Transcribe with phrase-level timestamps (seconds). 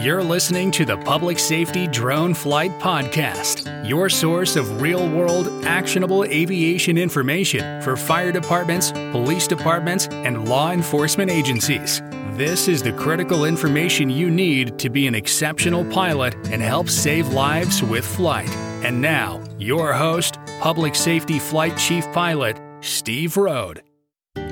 [0.00, 6.24] You're listening to the Public Safety Drone Flight Podcast, your source of real world, actionable
[6.24, 12.00] aviation information for fire departments, police departments, and law enforcement agencies.
[12.32, 17.28] This is the critical information you need to be an exceptional pilot and help save
[17.28, 18.48] lives with flight.
[18.84, 23.82] And now, your host, Public Safety Flight Chief Pilot, Steve Rhode.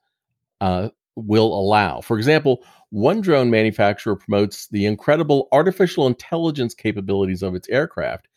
[0.60, 2.00] uh, will allow.
[2.00, 8.28] For example, one drone manufacturer promotes the incredible artificial intelligence capabilities of its aircraft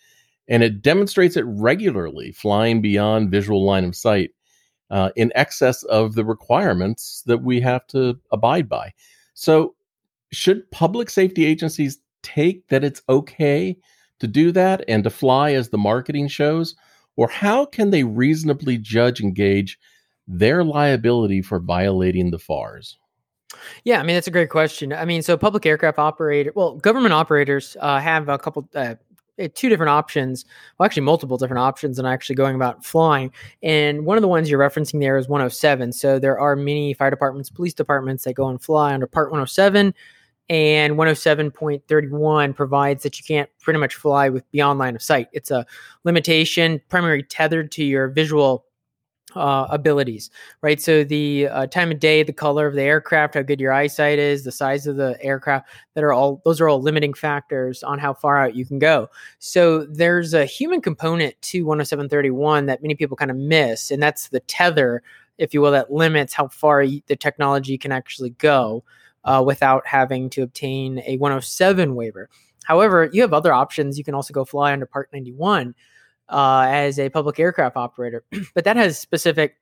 [0.49, 4.31] and it demonstrates it regularly, flying beyond visual line of sight
[4.89, 8.91] uh, in excess of the requirements that we have to abide by.
[9.35, 9.75] So,
[10.31, 13.77] should public safety agencies take that it's okay
[14.19, 16.75] to do that and to fly as the marketing shows?
[17.15, 19.79] Or how can they reasonably judge and gauge
[20.27, 22.97] their liability for violating the FARs?
[23.83, 24.93] Yeah, I mean that's a great question.
[24.93, 28.95] I mean, so public aircraft operator, well, government operators uh, have a couple uh,
[29.39, 30.45] Eh, two different options,
[30.77, 33.31] well, actually multiple different options, and actually going about flying.
[33.63, 35.93] And one of the ones you're referencing there is 107.
[35.93, 39.93] So there are many fire departments, police departments that go and fly under Part 107.
[40.49, 45.27] And 107.31 provides that you can't pretty much fly with beyond line of sight.
[45.31, 45.65] It's a
[46.03, 48.65] limitation, primarily tethered to your visual
[49.35, 50.31] uh, abilities,
[50.61, 50.81] right?
[50.81, 54.19] So the uh, time of day, the color of the aircraft, how good your eyesight
[54.19, 57.99] is, the size of the aircraft, that are all those are all limiting factors on
[57.99, 59.09] how far out you can go.
[59.39, 64.29] So there's a human component to 10731 that many people kind of miss, and that's
[64.29, 65.03] the tether,
[65.37, 68.83] if you will, that limits how far the technology can actually go
[69.25, 72.29] uh, without having to obtain a 107 waiver.
[72.65, 73.97] However, you have other options.
[73.97, 75.73] You can also go fly under Part 91
[76.29, 78.23] uh, as a public aircraft operator,
[78.53, 79.55] but that has specific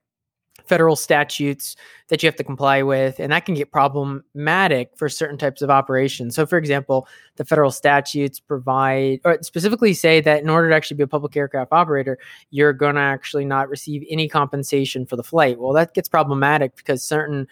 [0.66, 1.75] federal statutes
[2.09, 5.69] that you have to comply with, and that can get problematic for certain types of
[5.69, 6.35] operations.
[6.35, 10.97] So, for example, the federal statutes provide or specifically say that in order to actually
[10.97, 12.17] be a public aircraft operator,
[12.50, 15.59] you're going to actually not receive any compensation for the flight.
[15.59, 17.47] Well, that gets problematic because certain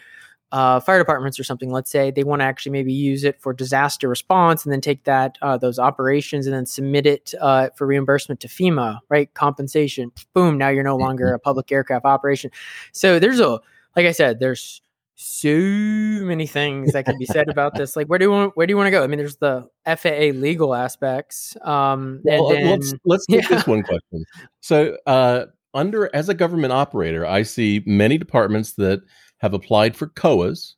[0.56, 3.52] uh, fire departments or something, let's say they want to actually maybe use it for
[3.52, 7.86] disaster response and then take that uh, those operations and then submit it uh, for
[7.86, 9.34] reimbursement to FEMA, right?
[9.34, 10.14] Compensation.
[10.34, 10.58] Boom.
[10.58, 12.52] Now you're no longer a public aircraft operation.
[12.94, 13.60] So there's a,
[13.98, 14.82] like I said, there's
[15.16, 17.98] so many things that can be said about this.
[17.98, 18.56] Like, where do you want?
[18.56, 19.04] Where do you want to go?
[19.04, 21.58] I mean, there's the FAA legal aspects.
[21.64, 23.58] Um, well, then, let's let's take yeah.
[23.58, 24.24] this one question.
[24.62, 29.02] So, uh, under as a government operator, I see many departments that
[29.46, 30.74] have applied for COAs,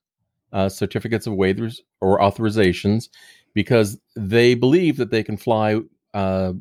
[0.52, 3.08] uh, certificates of waivers or authorizations,
[3.54, 5.80] because they believe that they can fly
[6.14, 6.52] uh,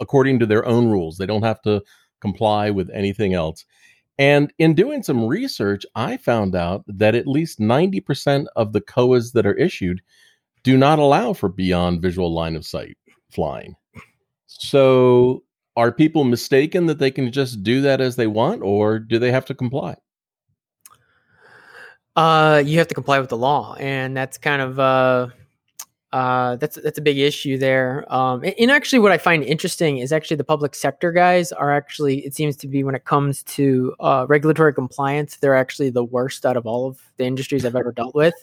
[0.00, 1.18] according to their own rules.
[1.18, 1.82] They don't have to
[2.20, 3.64] comply with anything else.
[4.18, 9.32] And in doing some research, I found out that at least 90% of the COAs
[9.32, 10.02] that are issued
[10.64, 12.98] do not allow for beyond visual line of sight
[13.30, 13.76] flying.
[14.46, 15.44] So
[15.76, 19.30] are people mistaken that they can just do that as they want, or do they
[19.30, 19.96] have to comply?
[22.16, 25.28] Uh, you have to comply with the law, and that's kind of uh,
[26.12, 28.04] uh, that's that's a big issue there.
[28.12, 32.26] Um, and actually, what I find interesting is actually the public sector guys are actually
[32.26, 36.44] it seems to be when it comes to uh, regulatory compliance, they're actually the worst
[36.44, 38.34] out of all of the industries I've ever dealt with.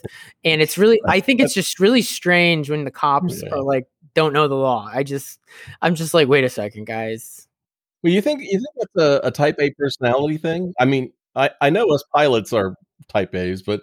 [0.44, 3.50] And it's really, I think it's just really strange when the cops yeah.
[3.50, 4.88] are like don't know the law.
[4.92, 5.38] I just,
[5.82, 7.46] I'm just like, wait a second, guys.
[8.02, 10.72] Well, you think you think that's a, a type A personality thing?
[10.80, 12.76] I mean, I I know us pilots are
[13.08, 13.82] type A's, but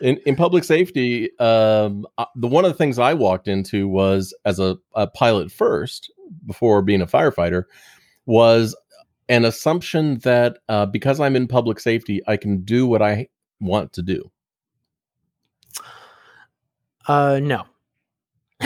[0.00, 2.06] in, in public safety, um,
[2.36, 6.12] the one of the things I walked into was as a, a pilot first
[6.46, 7.64] before being a firefighter
[8.26, 8.76] was
[9.28, 13.28] an assumption that uh, because I'm in public safety, I can do what I
[13.60, 14.30] want to do.
[17.06, 17.64] Uh, no.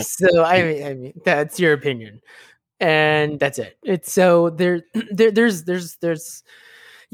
[0.00, 2.20] so I mean, I mean, that's your opinion,
[2.80, 3.78] and that's it.
[3.82, 6.42] It's so there, there, there's, there's, there's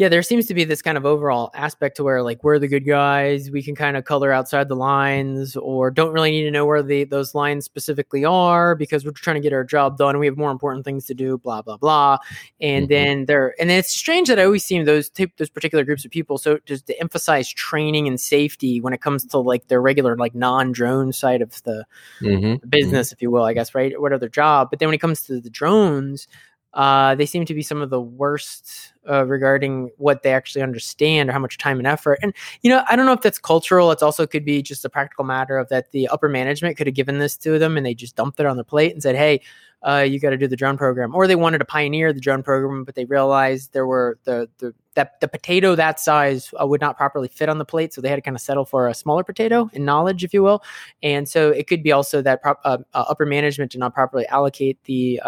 [0.01, 2.67] yeah, there seems to be this kind of overall aspect to where like we're the
[2.67, 6.51] good guys, we can kind of color outside the lines, or don't really need to
[6.51, 10.19] know where the those lines specifically are because we're trying to get our job done.
[10.19, 12.17] We have more important things to do, blah blah blah.
[12.63, 12.89] And mm-hmm.
[12.89, 16.11] then there, and it's strange that I always see those type, those particular groups of
[16.11, 16.39] people.
[16.39, 20.35] So just to emphasize training and safety when it comes to like their regular like
[20.35, 21.85] non drone side of the,
[22.23, 22.67] mm-hmm.
[22.71, 23.17] business, mm-hmm.
[23.17, 24.01] if you will, I guess, right?
[24.01, 24.69] What other job?
[24.71, 26.27] But then when it comes to the drones,
[26.75, 31.29] uh, they seem to be some of the worst uh, regarding what they actually understand
[31.29, 32.19] or how much time and effort.
[32.23, 32.33] And
[32.63, 33.91] you know, I don't know if that's cultural.
[33.91, 36.95] It's also could be just a practical matter of that the upper management could have
[36.95, 39.41] given this to them and they just dumped it on their plate and said, "Hey,
[39.83, 42.43] uh, you got to do the drone program." Or they wanted to pioneer the drone
[42.43, 46.81] program, but they realized there were the the that the potato that size uh, would
[46.81, 48.95] not properly fit on the plate, so they had to kind of settle for a
[48.95, 50.63] smaller potato in knowledge, if you will.
[51.03, 54.83] And so it could be also that uh, uh, upper management did not properly allocate
[54.85, 55.21] the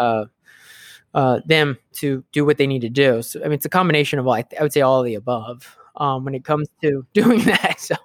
[1.13, 3.21] uh, them to do what they need to do.
[3.21, 5.77] So, I mean, it's a combination of I, I would say all of the above
[5.97, 7.79] um, when it comes to doing that.
[7.79, 7.95] So,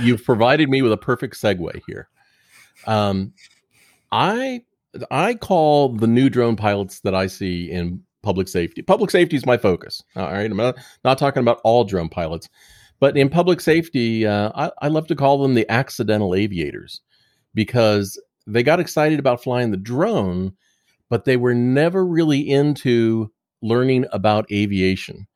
[0.00, 2.08] you've provided me with a perfect segue here.
[2.86, 3.32] Um,
[4.12, 4.62] I
[5.10, 8.82] I call the new drone pilots that I see in public safety.
[8.82, 10.02] Public safety is my focus.
[10.16, 12.48] All right, I'm not, not talking about all drone pilots,
[13.00, 17.00] but in public safety, uh, I, I love to call them the accidental aviators
[17.54, 20.52] because they got excited about flying the drone
[21.08, 23.30] but they were never really into
[23.62, 25.26] learning about aviation.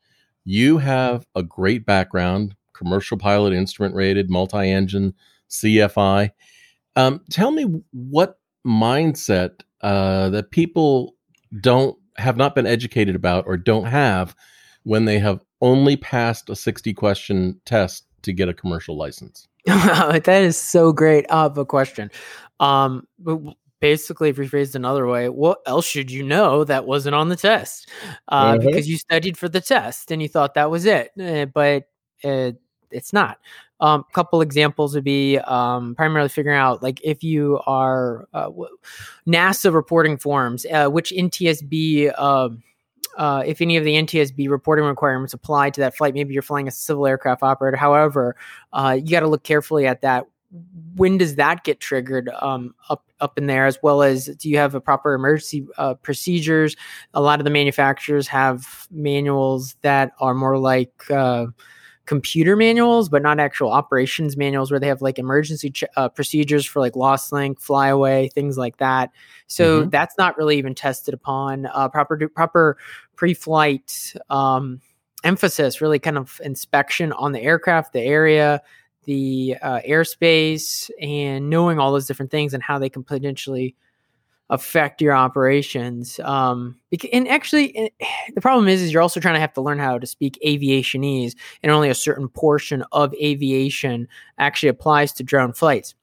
[0.45, 5.15] You have a great background, commercial pilot, instrument rated, multi engine,
[5.51, 6.31] CFI.
[6.97, 11.15] Um, tell me what mindset uh, that people
[11.61, 14.35] don't have not been educated about or don't have
[14.85, 19.49] when they have only passed a 60 question test to get a commercial license.
[19.67, 22.11] that is so great of a question.
[22.61, 23.07] Um,
[23.82, 27.90] basically if rephrased another way what else should you know that wasn't on the test
[28.29, 28.64] uh, mm-hmm.
[28.64, 31.88] because you studied for the test and you thought that was it uh, but
[32.25, 32.52] uh,
[32.93, 33.38] it's not
[33.81, 38.49] a um, couple examples would be um, primarily figuring out like if you are uh,
[39.26, 42.62] nasa reporting forms uh, which ntsb um,
[43.19, 46.67] uh, if any of the NTSB reporting requirements apply to that flight, maybe you're flying
[46.67, 47.76] a civil aircraft operator.
[47.76, 48.37] However,
[48.73, 50.25] uh, you got to look carefully at that
[50.96, 54.59] when does that get triggered um, up up in there as well as do you
[54.59, 56.77] have a proper emergency uh, procedures?
[57.15, 61.47] A lot of the manufacturers have manuals that are more like uh,
[62.05, 66.67] computer manuals but not actual operations manuals where they have like emergency ch- uh, procedures
[66.67, 69.11] for like lost link flyaway things like that.
[69.46, 69.91] So mm-hmm.
[69.91, 71.67] that's not really even tested upon.
[71.67, 72.77] Uh, proper proper
[73.15, 74.81] pre-flight um,
[75.23, 78.61] emphasis really kind of inspection on the aircraft the area
[79.05, 83.75] the uh, airspace and knowing all those different things and how they can potentially
[84.51, 86.21] affect your operations.
[86.21, 86.79] Um,
[87.13, 87.89] and actually, eh,
[88.35, 91.35] the problem is, is you're also trying to have to learn how to speak aviationese,
[91.63, 94.06] and only a certain portion of aviation
[94.39, 95.94] actually applies to drone flights.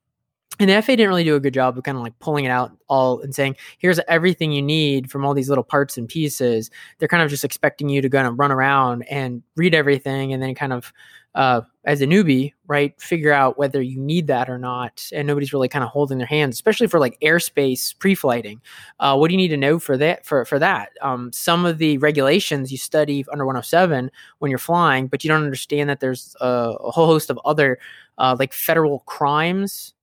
[0.60, 2.50] And the FAA didn't really do a good job of kind of like pulling it
[2.50, 6.70] out all and saying, here's everything you need from all these little parts and pieces.
[6.98, 10.44] They're kind of just expecting you to kind of run around and read everything and
[10.44, 10.92] then kind of
[11.40, 15.10] uh, as a newbie, right, figure out whether you need that or not.
[15.14, 18.60] And nobody's really kind of holding their hands, especially for like airspace pre-flighting.
[19.00, 20.26] Uh, what do you need to know for that?
[20.26, 25.08] For for that, um, some of the regulations you study under 107 when you're flying,
[25.08, 27.80] but you don't understand that there's a, a whole host of other
[28.18, 29.94] uh, like federal crimes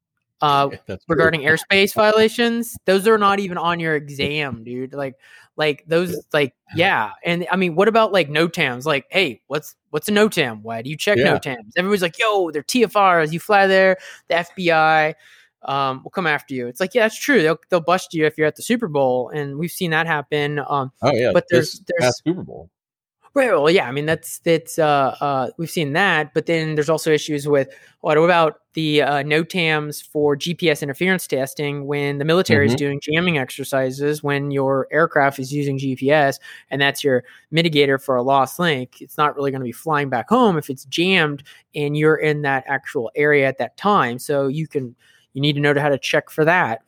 [0.40, 0.71] uh,
[1.09, 2.76] regarding airspace violations.
[2.85, 4.93] Those are not even on your exam, dude.
[4.95, 5.14] Like
[5.57, 7.12] like those, like yeah.
[7.25, 8.85] And I mean, what about like NOTAMs?
[8.85, 10.62] Like, hey, what's what's a NOTAM?
[10.62, 11.38] Why do you check yeah.
[11.38, 11.73] NOTAMs?
[11.76, 13.33] Everybody's like, yo, they're TFRs.
[13.33, 13.97] You fly there,
[14.28, 15.14] the FBI.
[15.66, 16.69] um, will come after you.
[16.69, 17.43] It's like, yeah, that's true.
[17.43, 20.61] They'll they'll bust you if you're at the Super Bowl, and we've seen that happen.
[20.61, 22.71] Um, Oh yeah, but there's this there's Super Bowl.
[23.37, 23.50] Right.
[23.50, 23.87] Well, yeah.
[23.87, 27.69] I mean, that's that's uh, uh, we've seen that, but then there's also issues with
[28.00, 32.78] what about the uh, NOTAMs for GPS interference testing when the military is Mhm.
[32.78, 36.40] doing jamming exercises when your aircraft is using GPS,
[36.71, 39.02] and that's your mitigator for a lost link.
[39.02, 41.43] It's not really going to be flying back home if it's jammed
[41.75, 44.19] and you're in that actual area at that time.
[44.19, 44.97] So you can
[45.35, 46.81] you need to know how to check for that.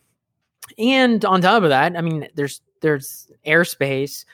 [0.79, 4.25] And on top of that, I mean, there's there's airspace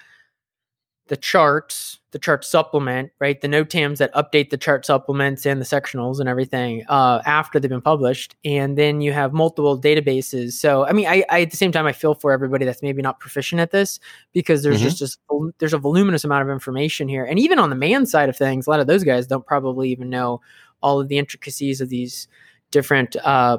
[1.08, 3.40] the charts, the chart supplement, right?
[3.40, 7.68] The NOTAMs that update the chart supplements and the sectionals and everything uh, after they've
[7.68, 8.37] been published.
[8.42, 10.52] And then you have multiple databases.
[10.52, 13.02] So, I mean, I, I at the same time, I feel for everybody that's maybe
[13.02, 14.00] not proficient at this
[14.32, 14.84] because there's Mhm.
[14.84, 15.18] just just
[15.58, 17.25] there's a voluminous amount of information here.
[17.25, 19.90] And even on the man side of things, a lot of those guys don't probably
[19.90, 20.40] even know
[20.82, 22.28] all of the intricacies of these
[22.70, 23.58] different uh,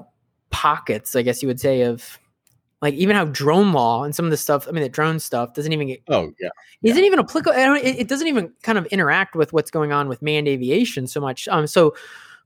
[0.50, 2.18] pockets, I guess you would say, of
[2.82, 4.68] like even how drone law and some of the stuff.
[4.68, 6.50] I mean, the drone stuff doesn't even get Oh yeah,
[6.84, 7.58] isn't even applicable.
[7.58, 11.20] It, it doesn't even kind of interact with what's going on with manned aviation so
[11.22, 11.48] much.
[11.48, 11.96] Um, so,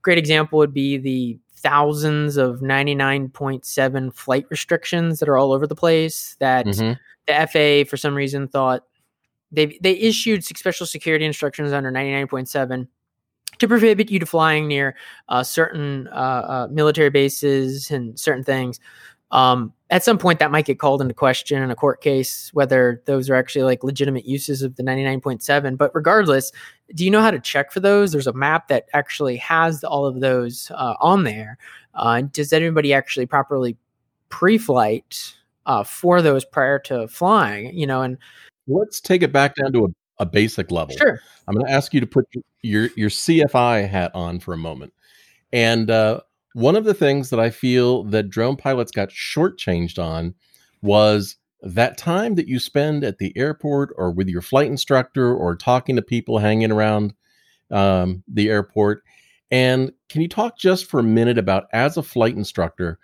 [0.02, 5.76] great example would be the thousands of 99.7 flight restrictions that are all over the
[5.76, 6.98] place that Mhm.
[7.28, 8.86] the FAA for some reason thought
[9.52, 12.88] they they issued special security instructions under 99.7
[13.58, 14.96] to prohibit you to flying near
[15.28, 18.80] uh, certain uh, uh, military bases and certain things.
[19.32, 23.02] Um, at some point, that might get called into question in a court case whether
[23.06, 25.78] those are actually like legitimate uses of the 99.7.
[25.78, 26.52] But regardless,
[26.94, 28.12] do you know how to check for those?
[28.12, 31.58] There's a map that actually has all of those uh, on there.
[31.96, 33.78] Uh, does anybody actually properly
[34.30, 37.76] pre-flight uh, for those prior to flying?
[37.76, 38.18] You know, and
[38.70, 39.88] Let's take it back down to a,
[40.20, 40.96] a basic level.
[40.96, 42.28] sure, I'm going to ask you to put
[42.62, 44.94] your your CFI hat on for a moment.
[45.52, 46.22] And uh,
[46.54, 50.34] one of the things that I feel that drone pilots got shortchanged on
[50.82, 55.56] was that time that you spend at the airport or with your flight instructor or
[55.56, 57.14] talking to people hanging around
[57.70, 59.04] um, the airport.
[59.52, 63.00] And can you talk just for a minute about, as a flight instructor,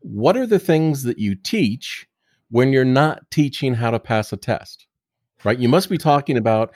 [0.00, 2.06] what are the things that you teach
[2.50, 4.86] when you're not teaching how to pass a test?
[5.44, 5.58] Right?
[5.58, 6.74] You must be talking about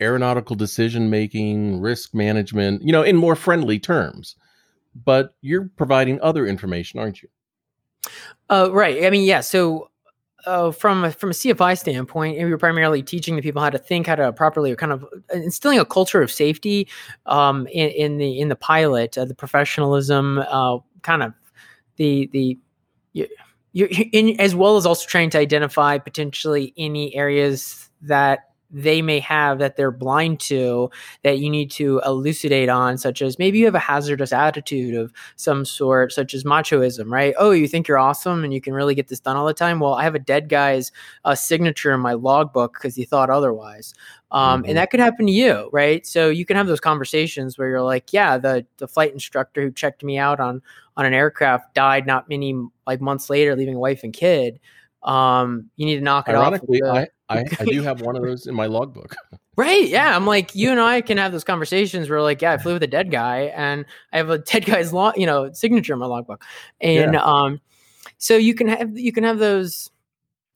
[0.00, 4.36] aeronautical decision making, risk management, you know, in more friendly terms.
[5.04, 7.28] But you're providing other information, aren't you?
[8.48, 9.04] Uh, right.
[9.04, 9.40] I mean, yeah.
[9.40, 9.90] So,
[10.46, 13.78] uh, from a, from a CFI standpoint, we were primarily teaching the people how to
[13.78, 16.88] think, how to properly, or kind of instilling a culture of safety
[17.26, 21.34] um, in, in the in the pilot, uh, the professionalism, uh, kind of
[21.96, 22.58] the the
[23.12, 23.26] you,
[23.72, 29.20] you in, as well as also trying to identify potentially any areas that they may
[29.20, 30.90] have that they're blind to
[31.22, 35.12] that you need to elucidate on such as maybe you have a hazardous attitude of
[35.36, 37.34] some sort such as machoism right?
[37.38, 39.80] Oh you think you're awesome and you can really get this done all the time?
[39.80, 40.92] Well i have a dead guy's
[41.24, 43.94] uh, signature in my logbook because he thought otherwise.
[44.32, 44.68] Um, Mhm.
[44.68, 46.06] and that could happen to you right?
[46.06, 49.70] So you can have those conversations where you're like yeah the the flight instructor who
[49.72, 50.62] checked me out on
[50.96, 52.54] on an aircraft died not many
[52.86, 54.58] like months later leaving a wife and kid.
[55.02, 58.46] Um, you need to knock it Ironically, off I, I, do have one of those
[58.46, 59.16] in my logbook.
[59.56, 59.88] Right.
[59.88, 60.14] Yeah.
[60.14, 62.82] I'm like, you and I can have those conversations where like, yeah, I flew with
[62.82, 66.06] a dead guy and I have a dead guy's log, you know, signature in my
[66.06, 66.44] logbook.
[66.80, 67.60] And um,
[68.18, 69.90] so you can have you can have those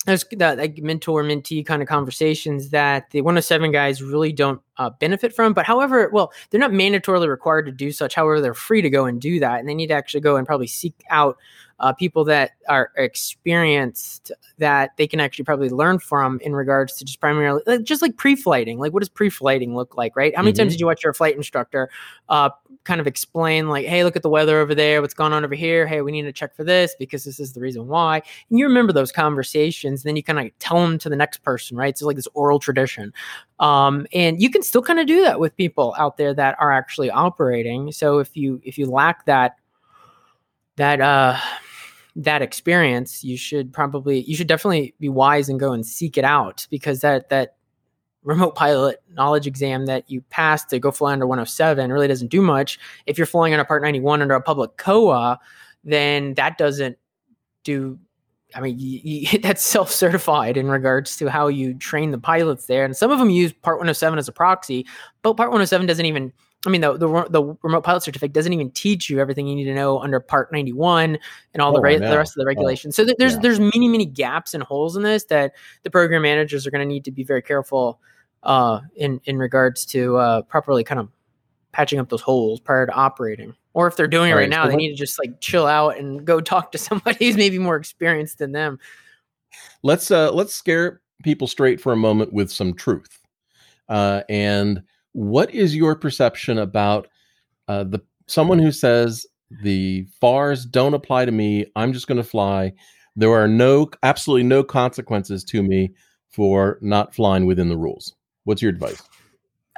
[0.06, 4.90] those that like mentor mentee kind of conversations that the 107 guys really don't uh,
[4.90, 5.52] benefit from.
[5.52, 8.14] But however, well, they're not mandatorily required to do such.
[8.14, 10.46] However, they're free to go and do that, and they need to actually go and
[10.46, 11.36] probably seek out
[11.80, 17.04] uh, people that are experienced that they can actually probably learn from in regards to
[17.04, 18.78] just primarily like, just like pre-flighting.
[18.78, 20.36] Like, what does pre-flighting look like, right?
[20.36, 20.74] How many times Mhm.
[20.74, 21.90] did you watch your flight instructor
[22.28, 22.50] uh,
[22.84, 25.54] kind of explain like, hey, look at the weather over there, what's going on over
[25.54, 25.86] here?
[25.86, 28.22] Hey, we need to check for this because this is the reason why.
[28.50, 31.76] And you remember those conversations, then you kind of tell them to the next person,
[31.76, 31.96] right?
[31.96, 33.12] So like this oral tradition.
[33.58, 36.72] Um, and you can still kind of do that with people out there that are
[36.72, 37.92] actually operating.
[37.92, 39.56] So if you if you lack that
[40.76, 41.36] that uh
[42.16, 46.24] that experience, you should probably you should definitely be wise and go and seek it
[46.24, 47.56] out because that that
[48.22, 52.42] remote pilot knowledge exam that you pass to go fly under 107 really doesn't do
[52.42, 52.78] much.
[53.06, 55.38] If you're flying a Part 91 under a public COA,
[55.84, 56.98] then that doesn't
[57.64, 57.98] do.
[58.54, 62.84] I mean, you, you, that's self-certified in regards to how you train the pilots there,
[62.84, 64.86] and some of them use Part 107 as a proxy,
[65.22, 66.32] but Part 107 doesn't even.
[66.66, 69.64] I mean, the, the the remote pilot certificate doesn't even teach you everything you need
[69.64, 71.18] to know under Part 91
[71.54, 72.94] and all the Oh, re- the rest of the regulations.
[72.96, 73.38] so th- there's yeah.
[73.40, 75.52] there's many many gaps and holes in this that
[75.84, 77.98] the program managers are going to need to be very careful
[78.42, 81.08] uh, in in regards to uh, properly kind of
[81.72, 83.54] patching up those holes prior to operating.
[83.72, 85.66] Or if they're doing it right, right now, so they need to just like chill
[85.66, 88.78] out and go talk to somebody who's maybe more experienced than them.
[89.82, 93.18] Let's uh let's scare people straight for a moment with some truth.
[93.88, 97.08] Uh, and what is your perception about
[97.68, 99.26] uh, the someone who says
[99.62, 101.66] the FARs don't apply to me?
[101.76, 102.72] I'm just going to fly.
[103.16, 105.92] There are no absolutely no consequences to me
[106.30, 108.14] for not flying within the rules.
[108.44, 109.02] What's your advice?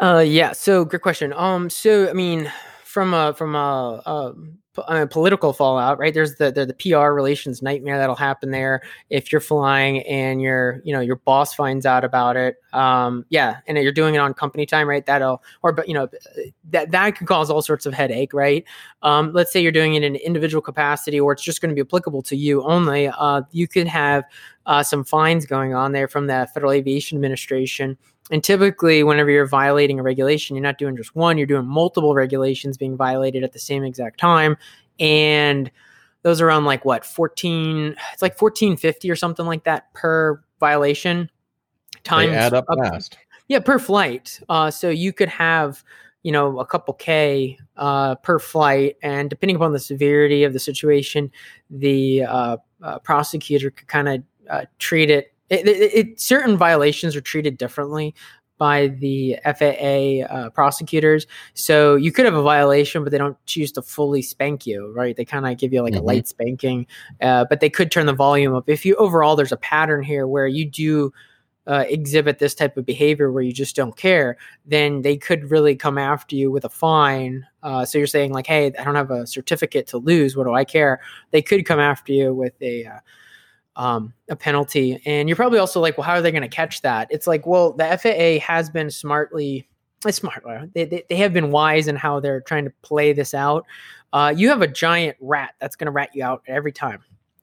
[0.00, 0.52] Uh, yeah.
[0.52, 1.32] So, great question.
[1.32, 2.50] Um, so I mean,
[2.92, 4.54] from a from a,
[5.10, 6.12] political fallout, right?
[6.12, 10.80] There's the, the the PR relations nightmare that'll happen there if you're flying and your
[10.84, 12.56] you know your boss finds out about it.
[12.74, 15.04] Um, yeah, and you're doing it on company time, right?
[15.06, 16.08] That'll or but you know
[16.70, 18.64] that that can cause all sorts of headache, right?
[19.02, 21.74] Um, let's say you're doing it in an individual capacity, or it's just going to
[21.74, 23.08] be applicable to you only.
[23.08, 24.24] Uh, you could have
[24.66, 27.96] uh, some fines going on there from the Federal Aviation Administration
[28.32, 32.14] and typically, whenever you're violating a regulation, you're not doing just one, you're doing multiple
[32.14, 34.56] regulations being violated at the same exact time.
[34.98, 35.70] And
[36.22, 41.30] those are on like what, 14, it's like 1450 or something like that per violation.
[42.04, 43.18] Times they add up, up fast.
[43.48, 44.40] Yeah, per flight.
[44.48, 45.84] Uh, so you could have,
[46.22, 48.96] you know, a couple K uh, per flight.
[49.02, 51.30] And depending upon the severity of the situation,
[51.68, 57.14] the uh, uh prosecutor could kind of uh, treat it it, it, it, certain violations
[57.14, 58.14] are treated differently
[58.58, 61.26] by the FAA uh, prosecutors.
[61.54, 65.16] So you could have a violation, but they don't choose to fully spank you, right?
[65.16, 66.02] They kind of give you like mm-hmm.
[66.02, 66.86] a light spanking,
[67.20, 68.68] uh, but they could turn the volume up.
[68.68, 71.12] If you overall, there's a pattern here where you do
[71.66, 75.76] uh, exhibit this type of behavior where you just don't care, then they could really
[75.76, 77.46] come after you with a fine.
[77.62, 80.36] Uh, so you're saying like, hey, I don't have a certificate to lose.
[80.36, 81.00] What do I care?
[81.30, 82.98] They could come after you with a uh,
[83.76, 85.00] um, a penalty.
[85.06, 87.08] And you're probably also like, well, how are they going to catch that?
[87.10, 89.68] It's like, well, the FAA has been smartly,
[90.04, 90.44] it's smart.
[90.74, 93.64] They, they, they, have been wise in how they're trying to play this out.
[94.12, 97.00] Uh, you have a giant rat that's going to rat you out every time.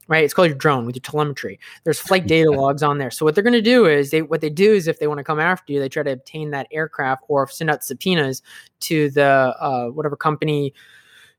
[0.07, 1.59] Right, it's called your drone with your telemetry.
[1.83, 3.11] There's flight data logs on there.
[3.11, 5.19] So what they're going to do is they what they do is if they want
[5.19, 8.41] to come after you, they try to obtain that aircraft or send out subpoenas
[8.79, 10.73] to the uh, whatever company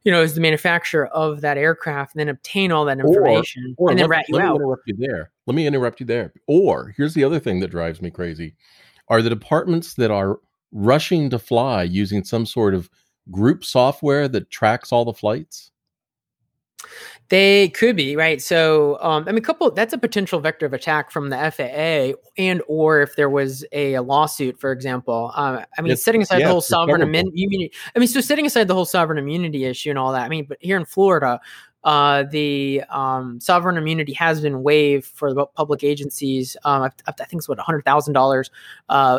[0.04, 3.88] you know, as the manufacturer of that aircraft, and then obtain all that information or,
[3.88, 4.58] or and then rat you let out.
[4.58, 5.30] Me interrupt you there.
[5.46, 6.32] Let me interrupt you there.
[6.46, 8.54] Or here's the other thing that drives me crazy:
[9.08, 10.38] are the departments that are
[10.72, 12.88] rushing to fly using some sort of
[13.30, 15.69] group software that tracks all the flights?
[17.30, 18.42] They could be right.
[18.42, 19.70] So, um, I mean, a couple.
[19.70, 23.94] That's a potential vector of attack from the FAA, and or if there was a,
[23.94, 25.30] a lawsuit, for example.
[25.36, 27.70] Uh, I mean, it's, setting aside yeah, the whole sovereign immunity.
[27.94, 30.24] I mean, so setting aside the whole sovereign immunity issue and all that.
[30.24, 31.40] I mean, but here in Florida,
[31.84, 36.56] uh, the um, sovereign immunity has been waived for the public agencies.
[36.64, 38.50] Um, I, I think it's what hundred thousand uh, dollars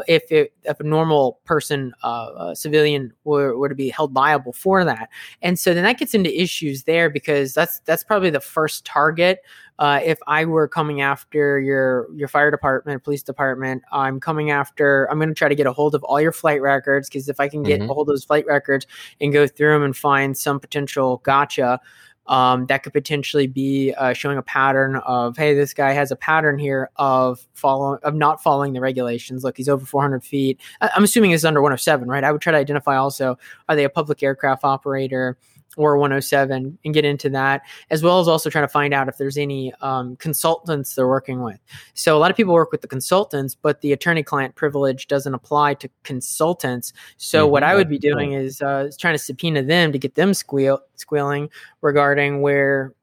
[0.07, 4.53] if it, if a normal person, uh, a civilian, were, were to be held liable
[4.53, 5.09] for that.
[5.41, 9.41] And so then that gets into issues there because that's that's probably the first target.
[9.79, 15.09] Uh, if I were coming after your your fire department, police department, I'm coming after.
[15.09, 17.39] I'm going to try to get a hold of all your flight records because if
[17.39, 17.89] I can get mm-hmm.
[17.89, 18.85] a hold of those flight records
[19.19, 21.79] and go through them and find some potential gotcha
[22.27, 26.15] um, that could potentially be uh, showing a pattern of hey this guy has a
[26.15, 29.43] pattern here of following of not following the regulations.
[29.43, 30.59] Look he's over 400 feet.
[30.81, 32.23] I'm assuming it's under 107 right?
[32.23, 35.37] I would try to identify also are they a public aircraft operator
[35.77, 39.17] or 107 and get into that, as well as also trying to find out if
[39.17, 41.59] there's any um, consultants they're working with.
[41.93, 45.75] So a lot of people work with the consultants, but the attorney-client privilege doesn't apply
[45.75, 46.93] to consultants.
[47.17, 47.51] So mm-hmm.
[47.51, 50.33] what I would be doing is, uh, is trying to subpoena them to get them
[50.33, 51.49] squeal squealing
[51.81, 52.93] regarding where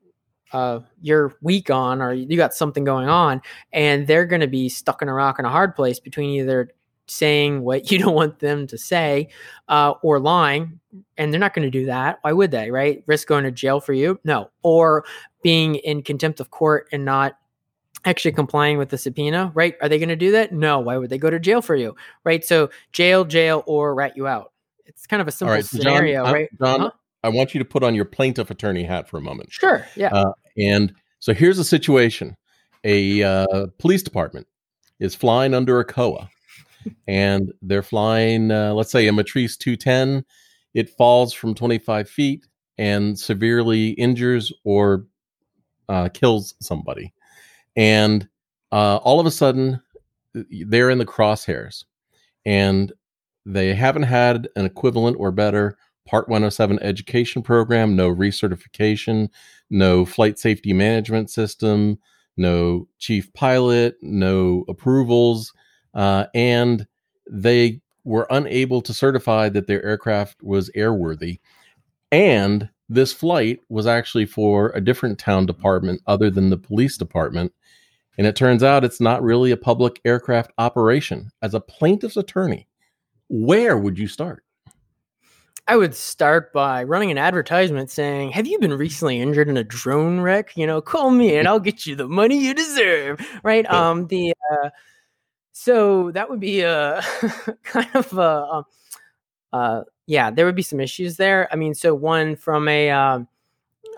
[0.52, 4.68] uh, you're weak on or you got something going on, and they're going to be
[4.68, 6.70] stuck in a rock and a hard place between either
[7.10, 9.28] saying what you don't want them to say
[9.68, 10.80] uh, or lying
[11.16, 12.18] and they're not going to do that.
[12.22, 13.02] Why would they right?
[13.06, 14.18] Risk going to jail for you?
[14.24, 14.50] No.
[14.62, 15.04] Or
[15.42, 17.38] being in contempt of court and not
[18.04, 19.74] actually complying with the subpoena right?
[19.80, 20.52] Are they going to do that?
[20.52, 20.78] No.
[20.78, 22.44] Why would they go to jail for you right?
[22.44, 24.52] So jail jail or rat you out.
[24.86, 26.48] It's kind of a simple right, scenario John, right?
[26.58, 26.90] John, huh?
[27.24, 29.52] i want you to put on your plaintiff attorney hat for a moment.
[29.52, 30.08] Sure yeah.
[30.08, 32.36] Uh, and so here's a situation.
[32.84, 34.46] A uh, police department
[35.00, 36.28] is flying under a coa
[37.06, 40.24] and they're flying, uh, let's say, a Matrice 210.
[40.74, 42.46] It falls from 25 feet
[42.76, 45.06] and severely injures or
[45.88, 47.12] uh, kills somebody.
[47.76, 48.28] And
[48.72, 49.80] uh, all of a sudden,
[50.34, 51.84] they're in the crosshairs
[52.44, 52.92] and
[53.46, 55.76] they haven't had an equivalent or better
[56.08, 59.28] Part 107 education program, no recertification,
[59.68, 61.98] no flight safety management system,
[62.38, 65.52] no chief pilot, no approvals
[65.98, 66.86] uh, and
[67.28, 71.40] they were unable to certify that their aircraft was airworthy.
[72.12, 77.52] And this flight was actually for a different town department other than the police department.
[78.16, 81.32] And it turns out it's not really a public aircraft operation.
[81.42, 82.68] As a plaintiff's attorney,
[83.28, 84.44] where would you start?
[85.66, 89.64] I would start by running an advertisement saying, "Have you been recently injured in a
[89.64, 90.56] drone wreck?
[90.56, 93.68] You know, call me and I'll get you the money you deserve." Right?
[93.70, 94.06] Um.
[94.06, 94.70] The uh,
[95.58, 97.02] so that would be a
[97.64, 98.64] kind of a, um,
[99.52, 101.48] uh, yeah, there would be some issues there.
[101.50, 103.26] I mean, so one from a, um,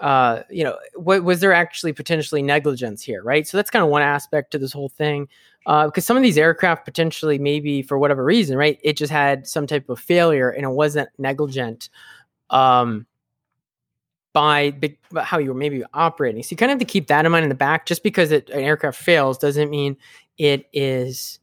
[0.01, 3.47] uh, you know, what was there actually potentially negligence here, right?
[3.47, 5.29] So that's kind of one aspect to this whole thing,
[5.67, 9.47] uh, because some of these aircraft potentially, maybe for whatever reason, right, it just had
[9.47, 11.91] some type of failure and it wasn't negligent.
[12.49, 13.07] Um,
[14.33, 16.43] by big, how you were maybe operating.
[16.43, 17.85] So you kind of have to keep that in mind in the back.
[17.85, 19.97] Just because it, an aircraft fails doesn't mean
[20.39, 21.41] it is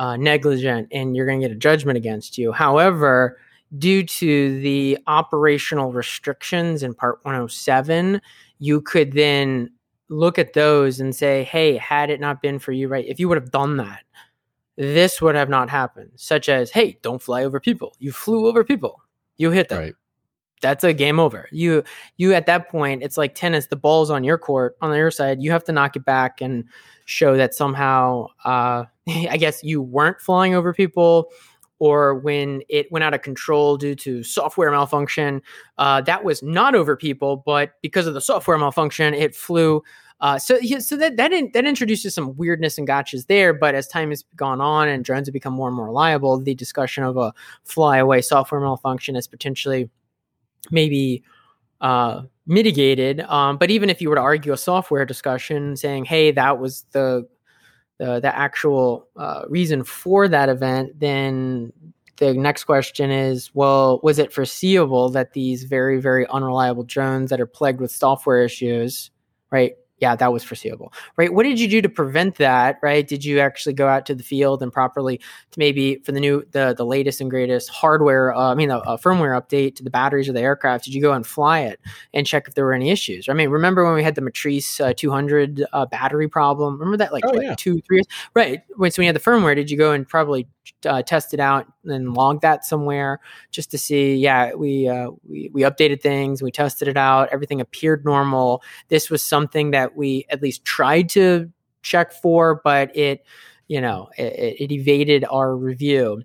[0.00, 2.52] uh, negligent and you're going to get a judgment against you.
[2.52, 3.38] However,
[3.78, 8.20] due to the operational restrictions in Part 107,
[8.58, 9.70] you could then
[10.08, 13.04] look at those and say, hey, had it not been for you, right?
[13.06, 14.02] If you would have done that,
[14.78, 16.12] this would have not happened.
[16.16, 17.94] Such as, hey, don't fly over people.
[17.98, 19.02] You flew over people.
[19.36, 19.80] You hit them.
[19.80, 19.94] Right.
[20.60, 21.48] That's a game over.
[21.50, 21.82] You
[22.16, 23.66] you at that point, it's like tennis.
[23.66, 25.42] The ball's on your court, on your side.
[25.42, 26.64] You have to knock it back and
[27.06, 31.30] show that somehow uh, I guess you weren't flying over people
[31.78, 35.42] or when it went out of control due to software malfunction.
[35.78, 39.82] Uh, that was not over people, but because of the software malfunction, it flew.
[40.20, 43.54] Uh, so, so that that, in, that introduces some weirdness and gotchas there.
[43.54, 46.54] But as time has gone on and drones have become more and more reliable, the
[46.54, 47.32] discussion of a
[47.64, 49.88] flyaway software malfunction is potentially
[50.70, 51.22] maybe
[51.80, 53.20] uh, mitigated.
[53.20, 56.84] Um, but even if you were to argue a software discussion, saying, "Hey, that was
[56.92, 57.26] the
[58.00, 61.70] the, the actual uh, reason for that event, then
[62.16, 67.40] the next question is well, was it foreseeable that these very, very unreliable drones that
[67.40, 69.10] are plagued with software issues,
[69.50, 71.32] right, yeah, that was foreseeable, right?
[71.32, 73.06] What did you do to prevent that, right?
[73.06, 76.42] Did you actually go out to the field and properly, to maybe for the new,
[76.52, 79.90] the the latest and greatest hardware, uh, I mean, a, a, firmware update to the
[79.90, 80.84] batteries of the aircraft?
[80.84, 81.80] Did you go and fly it
[82.14, 83.28] and check if there were any issues?
[83.28, 86.78] I mean, remember when we had the Matrice uh, 200 uh, battery problem?
[86.78, 87.54] Remember that, like, oh, like yeah.
[87.56, 88.62] two, three years, right?
[88.76, 90.48] When so we had the firmware, did you go and probably
[90.86, 94.16] uh, test it out and log that somewhere just to see?
[94.16, 98.62] Yeah, we uh, we we updated things, we tested it out, everything appeared normal.
[98.88, 101.50] This was something that we at least tried to
[101.82, 103.24] check for, but it,
[103.68, 106.22] you know, it, it evaded our review.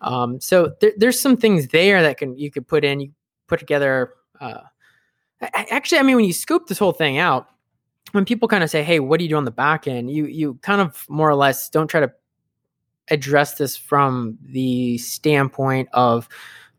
[0.00, 3.00] Um, so there, there's some things there that can you could put in.
[3.00, 3.10] You
[3.46, 4.14] put together.
[4.40, 4.60] Uh,
[5.40, 7.48] actually, I mean, when you scoop this whole thing out,
[8.12, 10.26] when people kind of say, "Hey, what do you do on the back end?" You
[10.26, 12.12] you kind of more or less don't try to
[13.10, 16.28] address this from the standpoint of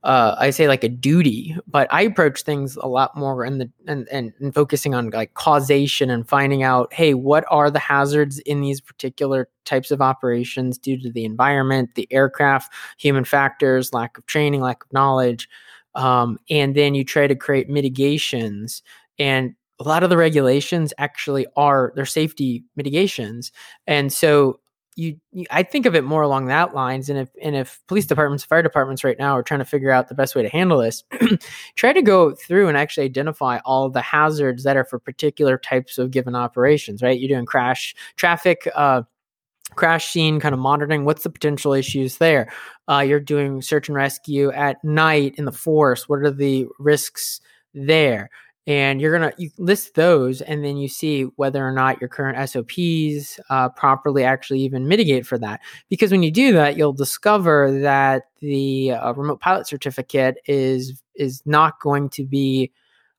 [0.03, 3.69] uh, I say like a duty, but I approach things a lot more in the
[3.85, 8.39] and, and, and focusing on like causation and finding out, hey, what are the hazards
[8.39, 14.17] in these particular types of operations due to the environment, the aircraft, human factors, lack
[14.17, 15.49] of training, lack of knowledge,
[15.95, 18.81] um, and then you try to create mitigations.
[19.17, 23.51] And a lot of the regulations actually are their safety mitigations,
[23.85, 24.61] and so
[24.99, 27.09] you, you, I think of it more along that lines.
[27.09, 30.09] And if and if police departments, fire departments right now are trying to figure out
[30.09, 31.03] the best way to handle this,
[31.75, 35.97] try to go through and actually identify all the hazards that are for particular types
[35.97, 37.01] of given operations.
[37.01, 38.67] Right, you're doing crash traffic.
[38.75, 39.03] Uh,
[39.75, 42.51] crash scene kind of monitoring what's the potential issues there
[42.89, 47.39] uh, you're doing search and rescue at night in the forest what are the risks
[47.75, 48.31] there
[48.67, 52.37] and you're gonna you list those and then you see whether or not your current
[52.49, 55.61] sops uh, properly actually even mitigate for that.
[55.89, 61.41] Because when you do that you'll discover that the uh, remote pilot certificate is is
[61.45, 62.71] not going to be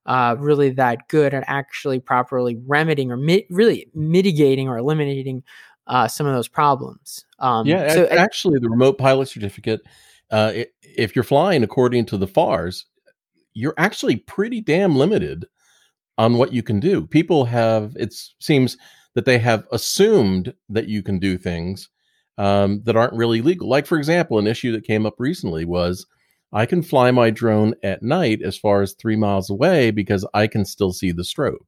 [0.06, 5.42] uh, really that good at actually properly remedying or mi- really mitigating or eliminating
[5.86, 7.26] uh, some of those problems.
[7.38, 9.80] Um, yeah so actually the remote pilot certificate
[10.30, 12.86] uh, if you're flying according to the FARs,
[13.54, 15.46] you're actually pretty damn limited
[16.18, 17.06] on what you can do.
[17.06, 18.76] People have, it seems
[19.14, 21.88] that they have assumed that you can do things
[22.38, 23.68] um, that aren't really legal.
[23.68, 26.06] Like, for example, an issue that came up recently was
[26.52, 30.46] I can fly my drone at night as far as three miles away because I
[30.46, 31.58] can still see the strobe.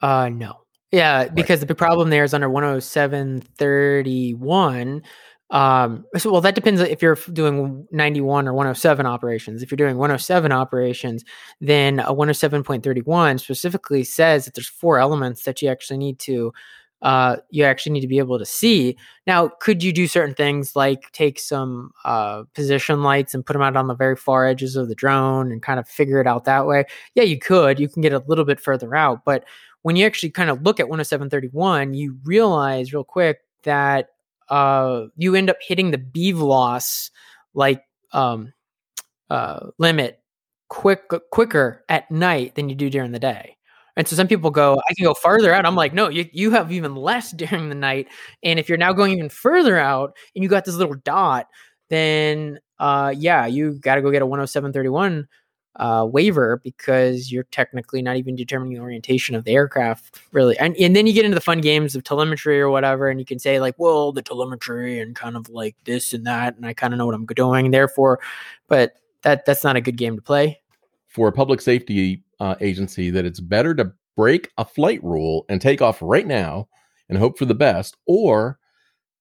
[0.00, 0.60] Uh, no.
[0.92, 1.60] Yeah, because right.
[1.60, 5.02] the big problem there is under 10731
[5.50, 9.62] um, so, well, that depends if you're doing 91 or 107 operations.
[9.62, 11.24] If you're doing 107 operations,
[11.60, 16.52] then a 107.31 specifically says that there's four elements that you actually need to
[17.02, 18.96] uh, you actually need to be able to see.
[19.26, 23.62] Now, could you do certain things like take some uh, position lights and put them
[23.62, 26.46] out on the very far edges of the drone and kind of figure it out
[26.46, 26.84] that way?
[27.14, 27.78] Yeah, you could.
[27.78, 29.24] You can get a little bit further out.
[29.24, 29.44] But
[29.82, 34.08] when you actually kind of look at 10731, you realize real quick that
[34.48, 37.10] uh, you end up hitting the BVLOS
[37.54, 37.82] like
[38.12, 38.52] um,
[39.30, 40.20] uh, limit
[40.68, 43.56] quick quicker at night than you do during the day.
[43.96, 45.64] And so some people go, I can go farther out.
[45.64, 48.08] I'm like, no, you, you have even less during the night.
[48.42, 51.46] And if you're now going even further out and you got this little dot,
[51.88, 55.26] then uh, yeah, you got to go get a 10731
[55.76, 60.58] uh, waiver because you're technically not even determining the orientation of the aircraft, really.
[60.58, 63.26] And, and then you get into the fun games of telemetry or whatever, and you
[63.26, 66.72] can say, like, well, the telemetry and kind of like this and that, and I
[66.72, 68.20] kind of know what I'm doing, therefore,
[68.68, 70.60] but that that's not a good game to play.
[71.08, 75.60] For a public safety uh, agency that it's better to break a flight rule and
[75.60, 76.68] take off right now
[77.08, 78.58] and hope for the best, or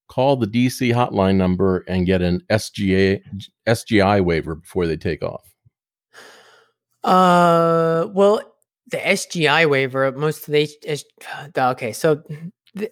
[0.08, 3.22] call the DC hotline number and get an SGA
[3.68, 5.55] SGI waiver before they take off.
[7.06, 8.42] Uh, well,
[8.88, 11.04] the SGI waiver, most of the
[11.58, 12.22] okay, so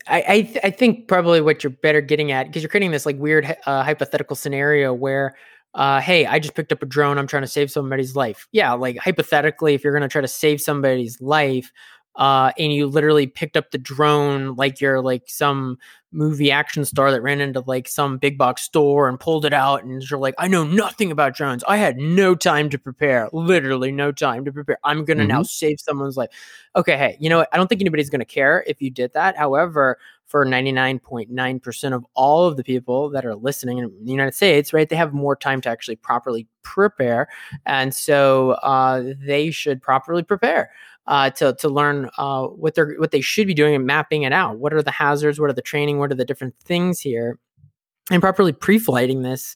[0.08, 3.06] I I, th- I think probably what you're better getting at because you're creating this
[3.06, 5.36] like weird uh, hypothetical scenario where
[5.74, 7.18] uh, hey, I just picked up a drone.
[7.18, 8.48] I'm trying to save somebody's life.
[8.52, 11.72] Yeah, like hypothetically, if you're going to try to save somebody's life,
[12.16, 15.78] uh, and you literally picked up the drone like you're like some
[16.12, 19.84] movie action star that ran into like some big box store and pulled it out,
[19.84, 21.64] and you're like, I know nothing about drones.
[21.68, 24.78] I had no time to prepare, literally no time to prepare.
[24.84, 25.38] I'm going to mm-hmm.
[25.38, 26.30] now save someone's life.
[26.76, 27.50] Okay, hey, you know what?
[27.52, 29.36] I don't think anybody's going to care if you did that.
[29.36, 34.74] However, for 99.9% of all of the people that are listening in the United States,
[34.74, 37.28] right, they have more time to actually properly prepare.
[37.66, 40.72] And so uh, they should properly prepare.
[41.06, 44.32] Uh, to to learn uh, what they're what they should be doing and mapping it
[44.32, 44.58] out.
[44.58, 45.38] What are the hazards?
[45.38, 46.00] What are the training?
[46.00, 47.38] What are the different things here?
[48.10, 49.54] And properly pre-flighting this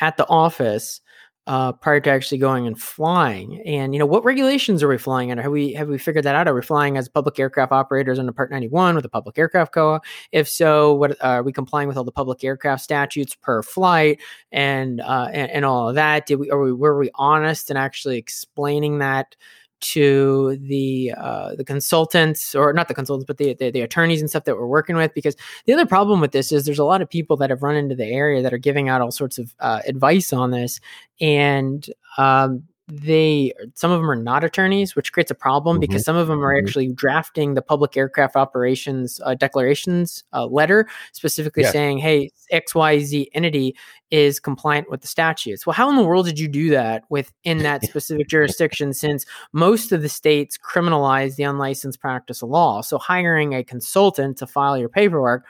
[0.00, 1.00] at the office
[1.46, 3.62] uh, prior to actually going and flying.
[3.64, 5.42] And you know, what regulations are we flying under?
[5.42, 6.48] Have we have we figured that out?
[6.48, 10.00] Are we flying as public aircraft operators under Part 91 with the Public Aircraft COA?
[10.32, 14.20] If so, what uh, are we complying with all the public aircraft statutes per flight
[14.50, 16.26] and uh, and, and all of that?
[16.26, 19.36] Did we are we were we honest in actually explaining that?
[19.80, 24.30] To the uh, the consultants or not the consultants but the, the, the attorneys and
[24.30, 25.36] stuff that we're working with because
[25.66, 27.94] the other problem with this is there's a lot of people that have run into
[27.94, 30.80] the area that are giving out all sorts of uh, advice on this.
[31.20, 31.86] And
[32.18, 35.80] um, they some of them are not attorneys which creates a problem mm-hmm.
[35.80, 36.64] because some of them are mm-hmm.
[36.64, 43.74] actually drafting the public aircraft operations uh, declarations uh, letter specifically saying hey xyz entity
[44.12, 47.58] is compliant with the statutes well how in the world did you do that within
[47.58, 52.98] that specific jurisdiction since most of the states criminalize the unlicensed practice of law so
[52.98, 55.44] hiring a consultant to file your paperwork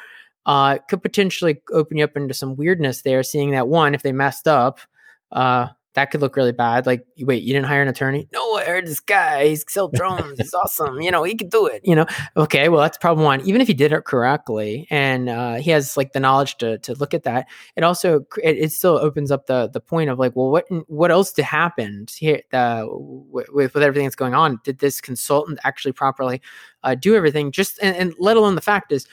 [0.46, 4.12] uh, could potentially open you up into some weirdness there seeing that one if they
[4.12, 4.78] messed up
[5.32, 6.84] uh, that could look really bad.
[6.84, 8.28] Like, wait, you didn't hire an attorney?
[8.30, 9.48] No, I heard this guy.
[9.48, 10.38] He's sell drones.
[10.38, 11.00] He's awesome.
[11.00, 11.80] You know, he can do it.
[11.84, 12.06] You know,
[12.36, 13.40] okay, well, that's problem one.
[13.40, 16.94] Even if he did it correctly, and uh, he has like the knowledge to to
[16.94, 20.36] look at that, it also it, it, still opens up the the point of like,
[20.36, 24.60] well, what what else to happen here uh, with with everything that's going on?
[24.64, 26.42] Did this consultant actually properly
[26.84, 27.52] uh, do everything?
[27.52, 29.08] Just and, and let alone the fact is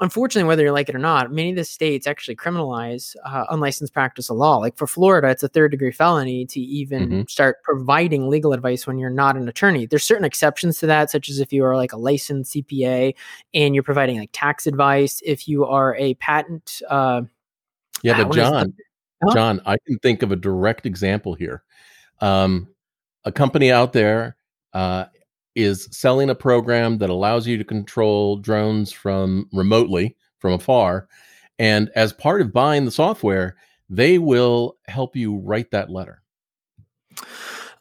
[0.00, 3.92] unfortunately, whether you like it or not, many of the states actually criminalize uh, unlicensed
[3.92, 4.56] practice of law.
[4.56, 7.22] Like for Florida, it's a third degree felony to even mm-hmm.
[7.28, 9.86] start providing legal advice when you're not an attorney.
[9.86, 13.14] There's certain exceptions to that, such as if you are like a licensed CPA
[13.54, 15.20] and you're providing like tax advice.
[15.24, 17.22] If you are a patent, uh,
[18.02, 18.74] yeah, but John,
[19.22, 21.62] the, John, I can think of a direct example here.
[22.20, 22.68] Um,
[23.24, 24.36] a company out there
[24.72, 25.06] uh,
[25.56, 31.08] is selling a program that allows you to control drones from remotely from afar.
[31.58, 33.56] And as part of buying the software,
[33.88, 36.22] they will help you write that letter.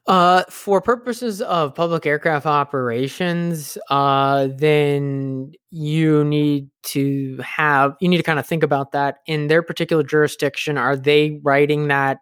[0.07, 8.17] Uh, for purposes of public aircraft operations, uh, then you need to have you need
[8.17, 10.77] to kind of think about that in their particular jurisdiction.
[10.77, 12.19] Are they writing that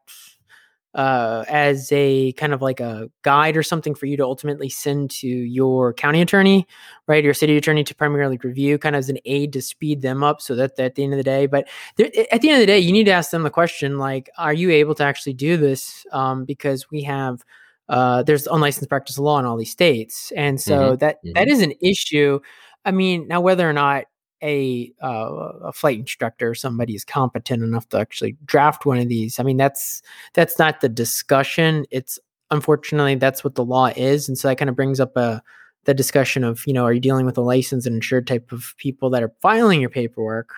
[0.96, 5.10] uh, as a kind of like a guide or something for you to ultimately send
[5.10, 6.68] to your county attorney,
[7.08, 7.24] right?
[7.24, 10.42] Your city attorney to primarily review, kind of as an aid to speed them up
[10.42, 11.68] so that, that at the end of the day, but
[12.00, 14.54] at the end of the day, you need to ask them the question like, are
[14.54, 16.06] you able to actually do this?
[16.12, 17.44] Um, because we have,
[17.90, 20.32] uh, there's unlicensed practice of law in all these states.
[20.36, 20.96] And so mm-hmm.
[20.98, 21.34] that, mm-hmm.
[21.34, 22.40] that is an issue.
[22.86, 24.06] I mean, now whether or not
[24.44, 29.10] a uh, a flight instructor or somebody is competent enough to actually draft one of
[29.10, 29.40] these.
[29.40, 30.02] I mean, that's
[30.34, 31.86] that's not the discussion.
[31.90, 32.20] It's
[32.52, 35.42] unfortunately that's what the law is, and so that kind of brings up a
[35.86, 38.74] the discussion of you know are you dealing with a licensed and insured type of
[38.78, 40.54] people that are filing your paperwork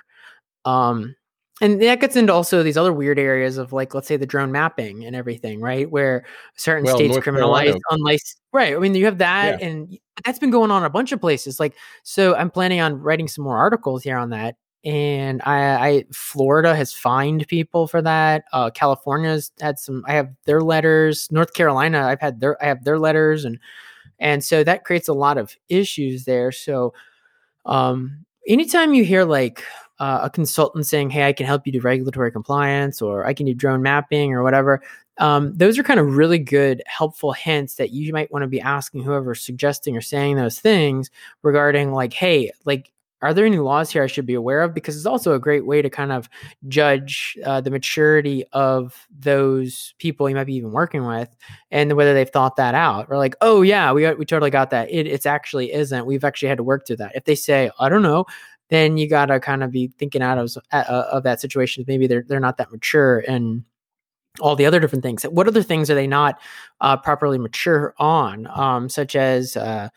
[0.66, 1.16] um
[1.62, 4.52] and that gets into also these other weird areas of like let's say the drone
[4.52, 9.06] mapping and everything right where certain well, states North criminalize unlicensed right i mean you
[9.06, 9.68] have that yeah.
[9.68, 13.28] and that's been going on a bunch of places like so i'm planning on writing
[13.28, 18.46] some more articles here on that and I, I Florida has fined people for that.
[18.54, 20.06] Uh, California's had some.
[20.08, 21.28] I have their letters.
[21.32, 22.62] North Carolina, I've had their.
[22.64, 23.58] I have their letters, and
[24.20, 26.52] and so that creates a lot of issues there.
[26.52, 26.94] So,
[27.66, 29.64] um, anytime you hear like
[30.00, 33.46] uh, a consultant saying, "Hey, I can help you do regulatory compliance," or "I can
[33.46, 34.82] do drone mapping," or whatever.
[35.18, 38.60] Um, those are kind of really good, helpful hints that you might want to be
[38.62, 41.10] asking whoever's suggesting or saying those things
[41.44, 44.98] regarding, like, "Hey, like, are there any laws here I should be aware of?" Because
[44.98, 46.30] it's also a great way to kind of
[46.68, 51.30] judge uh, the maturity of those people you might be even working with,
[51.72, 53.08] and whether they've thought that out.
[53.10, 54.92] Or like, "Oh yeah, we got, we totally got that.
[54.92, 56.06] It it's actually isn't.
[56.06, 58.26] We've actually had to work through that." If they say, "I don't know,"
[58.70, 61.86] then you got to kind of be thinking out of uh, of that situation.
[61.88, 63.64] Maybe they're they're not that mature and
[64.40, 65.24] all the other different things.
[65.24, 66.40] What other things are they not
[66.82, 69.90] uh, properly mature on, um, such as uh,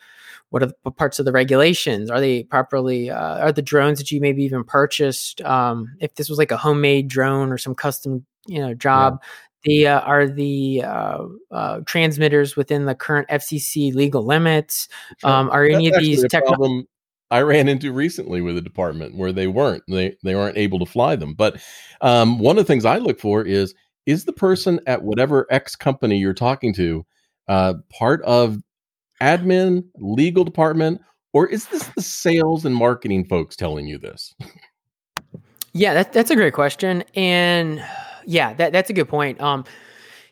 [0.49, 2.09] what are the parts of the regulations?
[2.09, 3.09] Are they properly?
[3.09, 5.41] Uh, are the drones that you maybe even purchased?
[5.41, 9.27] Um, if this was like a homemade drone or some custom, you know, job, yeah.
[9.63, 14.87] the uh, are the uh, uh, transmitters within the current FCC legal limits?
[15.23, 16.85] Um, are That's any of these technologies?
[17.31, 20.85] I ran into recently with a department where they weren't they they aren't able to
[20.85, 21.33] fly them.
[21.33, 21.61] But
[22.01, 23.73] um, one of the things I look for is
[24.05, 27.05] is the person at whatever X company you're talking to
[27.47, 28.57] uh, part of
[29.21, 31.01] admin, legal department,
[31.33, 34.33] or is this the sales and marketing folks telling you this?
[35.73, 37.83] Yeah, that, that's a great question, and
[38.25, 39.39] yeah, that, that's a good point.
[39.39, 39.65] Um,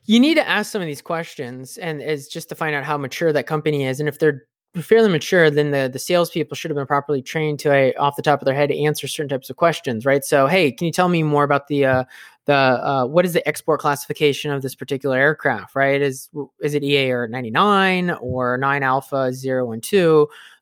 [0.06, 2.98] you need to ask some of these questions, and is just to find out how
[2.98, 4.46] mature that company is, and if they're
[4.82, 8.22] fairly mature, then the the salespeople should have been properly trained to a, off the
[8.22, 10.24] top of their head to answer certain types of questions, right?
[10.24, 12.04] So, hey, can you tell me more about the uh,
[12.46, 16.02] the uh, what is the export classification of this particular aircraft, right?
[16.02, 16.30] Is
[16.62, 19.84] is it EA or ninety nine or nine Alpha zero and?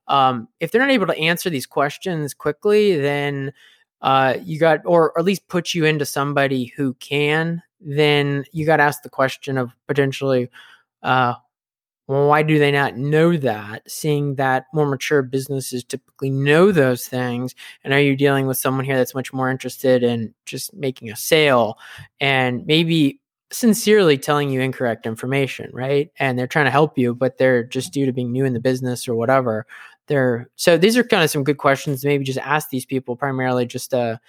[0.07, 3.53] Um, if they're not able to answer these questions quickly, then
[4.01, 7.61] uh, you got, or, or at least put you into somebody who can.
[7.81, 10.49] Then you got to ask the question of potentially
[11.03, 11.33] uh,
[12.07, 13.89] well, why do they not know that?
[13.89, 17.55] Seeing that more mature businesses typically know those things.
[17.83, 21.15] And are you dealing with someone here that's much more interested in just making a
[21.15, 21.79] sale
[22.19, 23.19] and maybe
[23.51, 26.11] sincerely telling you incorrect information, right?
[26.19, 28.59] And they're trying to help you, but they're just due to being new in the
[28.59, 29.65] business or whatever.
[30.07, 32.05] They're so these are kind of some good questions.
[32.05, 34.19] Maybe just ask these people primarily just a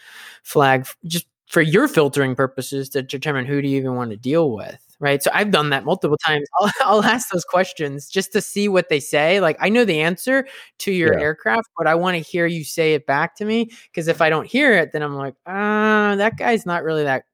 [0.42, 4.52] flag, just for your filtering purposes to determine who do you even want to deal
[4.52, 5.22] with right?
[5.22, 6.48] So I've done that multiple times.
[6.60, 9.40] I'll, I'll, ask those questions just to see what they say.
[9.40, 10.46] Like I know the answer
[10.78, 11.20] to your yeah.
[11.20, 14.30] aircraft, but I want to hear you say it back to me because if I
[14.30, 17.24] don't hear it, then I'm like, ah, that guy's not really that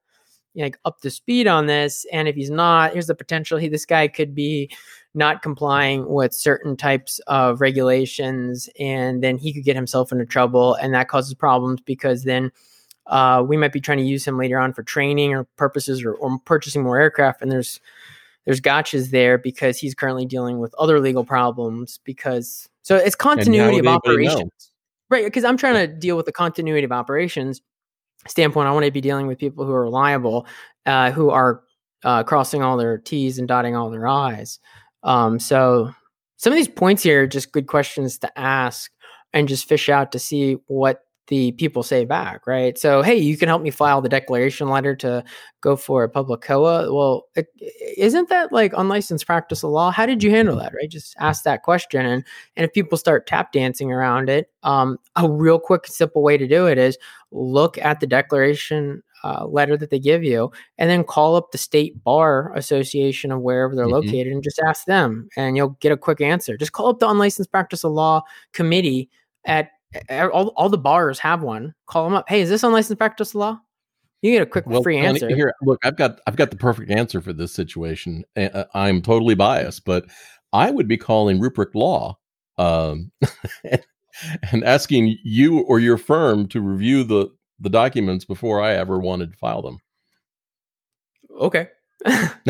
[0.54, 2.04] like up to speed on this.
[2.12, 3.58] And if he's not, here's the potential.
[3.58, 4.70] He this guy could be
[5.14, 10.74] not complying with certain types of regulations, and then he could get himself into trouble,
[10.74, 12.50] and that causes problems because then
[13.06, 16.14] uh, we might be trying to use him later on for training or purposes or,
[16.14, 17.42] or purchasing more aircraft.
[17.42, 17.80] And there's
[18.44, 23.78] there's gotchas there because he's currently dealing with other legal problems because so it's continuity
[23.78, 24.70] of operations.
[25.10, 27.60] Right, because I'm trying to deal with the continuity of operations
[28.26, 28.68] standpoint.
[28.68, 30.46] I want to be dealing with people who are reliable,
[30.86, 31.62] uh, who are
[32.02, 34.58] uh, crossing all their T's and dotting all their I's.
[35.02, 35.92] Um, so
[36.36, 38.90] some of these points here are just good questions to ask
[39.32, 42.76] and just fish out to see what the people say back, right?
[42.76, 45.24] So, hey, you can help me file the declaration letter to
[45.62, 46.92] go for a public COA.
[46.94, 47.26] Well,
[47.96, 49.90] is not that like unlicensed practice of law?
[49.90, 50.90] How did you handle that, right?
[50.90, 52.22] Just ask that question, and
[52.54, 56.46] and if people start tap dancing around it, um, a real quick, simple way to
[56.46, 56.98] do it is
[57.30, 61.56] look at the declaration uh, letter that they give you, and then call up the
[61.56, 64.06] state bar association of wherever they're mm-hmm.
[64.06, 66.58] located, and just ask them, and you'll get a quick answer.
[66.58, 68.20] Just call up the unlicensed practice of law
[68.52, 69.08] committee
[69.46, 69.70] at
[70.10, 71.74] all, all the bars have one.
[71.86, 72.28] Call them up.
[72.28, 73.60] Hey, is this unlicensed practice law?
[74.22, 75.28] You get a quick well, free answer.
[75.28, 78.24] Here, look, I've got I've got the perfect answer for this situation.
[78.72, 80.06] I'm totally biased, but
[80.52, 82.18] I would be calling Rupprecht Law
[82.56, 83.10] um,
[84.52, 89.32] and asking you or your firm to review the the documents before I ever wanted
[89.32, 89.78] to file them.
[91.30, 91.68] Okay.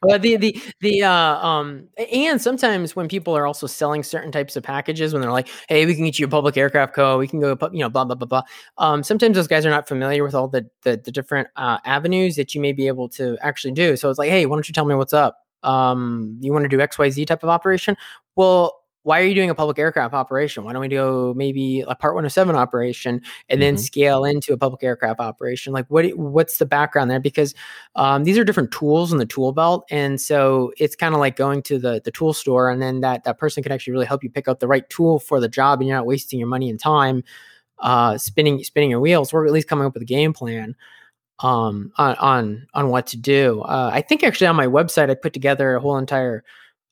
[0.00, 1.10] but the the the uh
[1.46, 5.48] um and sometimes when people are also selling certain types of packages when they're like
[5.68, 8.04] hey we can get you a public aircraft co we can go you know blah
[8.04, 8.42] blah blah blah
[8.78, 12.36] um sometimes those guys are not familiar with all the the, the different uh, avenues
[12.36, 13.96] that you may be able to actually do.
[13.96, 15.38] So it's like hey why don't you tell me what's up?
[15.62, 17.96] Um, you want to do XYZ type of operation.
[18.36, 20.64] Well, why are you doing a public aircraft operation?
[20.64, 23.80] Why don't we do maybe a Part 107 operation and then mm-hmm.
[23.80, 25.72] scale into a public aircraft operation?
[25.72, 27.20] Like, what what's the background there?
[27.20, 27.54] Because
[27.94, 31.36] um, these are different tools in the tool belt, and so it's kind of like
[31.36, 34.24] going to the the tool store, and then that that person can actually really help
[34.24, 36.68] you pick out the right tool for the job, and you're not wasting your money
[36.68, 37.22] and time
[37.78, 40.74] uh, spinning spinning your wheels, or at least coming up with a game plan
[41.38, 43.60] um, on on on what to do.
[43.62, 46.42] Uh, I think actually on my website I put together a whole entire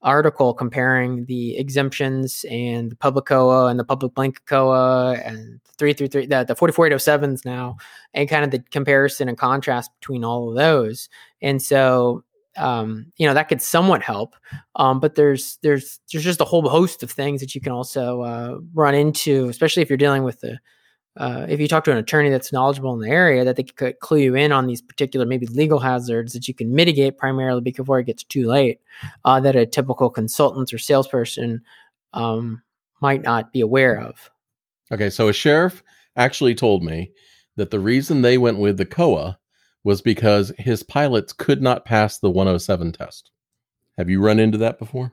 [0.05, 5.93] article comparing the exemptions and the public COA and the public blanket COA and three
[5.93, 7.77] through three the, the 44807s now
[8.13, 11.09] and kind of the comparison and contrast between all of those.
[11.43, 12.23] And so
[12.57, 14.37] um, you know that could somewhat help,
[14.77, 18.21] um, but there's there's there's just a whole host of things that you can also
[18.21, 20.61] uh, run into, especially if you're dealing with the
[21.17, 24.01] uh, if you talk to an attorney that's knowledgeable in the area, that they could
[24.01, 28.01] clue you in on these particular maybe legal hazards that you can mitigate primarily before
[28.01, 28.81] it gets too late,
[29.25, 31.63] uh, that a typical consultant or salesperson
[32.15, 32.63] um,
[33.01, 34.31] might not be aware of.
[34.91, 35.83] Okay, so a sheriff
[36.17, 37.13] actually told me
[37.57, 39.39] that the reason they went with the COA
[39.85, 43.31] was because his pilots could not pass the 107 test.
[43.99, 45.13] Have you run into that before?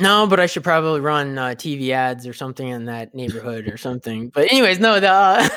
[0.00, 3.76] No, but I should probably run uh, TV ads or something in that neighborhood or
[3.76, 4.30] something.
[4.30, 4.98] But anyways, no.
[4.98, 5.48] The uh,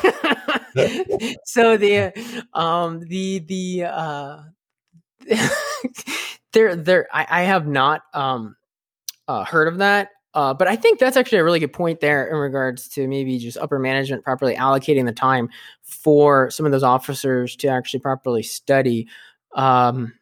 [1.46, 2.14] so the
[2.54, 4.40] um the the uh
[6.54, 8.56] there there I, I have not um
[9.28, 10.10] uh, heard of that.
[10.34, 13.40] Uh, but I think that's actually a really good point there in regards to maybe
[13.40, 15.50] just upper management properly allocating the time
[15.84, 19.08] for some of those officers to actually properly study.
[19.56, 20.14] Um,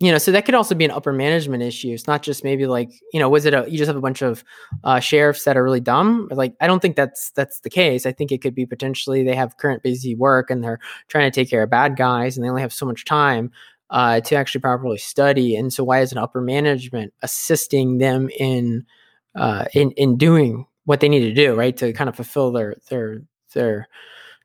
[0.00, 1.92] you know, so that could also be an upper management issue.
[1.92, 4.22] It's not just maybe like, you know, was it a you just have a bunch
[4.22, 4.42] of
[4.82, 6.26] uh, sheriffs that are really dumb?
[6.30, 8.06] Like, I don't think that's that's the case.
[8.06, 11.34] I think it could be potentially they have current busy work and they're trying to
[11.34, 13.50] take care of bad guys and they only have so much time
[13.90, 15.54] uh, to actually properly study.
[15.54, 18.86] And so, why is an upper management assisting them in
[19.34, 22.76] uh, in in doing what they need to do, right, to kind of fulfill their
[22.88, 23.20] their
[23.52, 23.86] their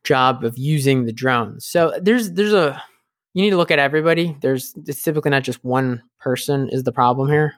[0.03, 1.66] job of using the drones?
[1.66, 2.84] So there's there's a
[3.36, 4.36] you need to look at everybody.
[4.42, 7.56] There's it's typically not just one person is the problem here.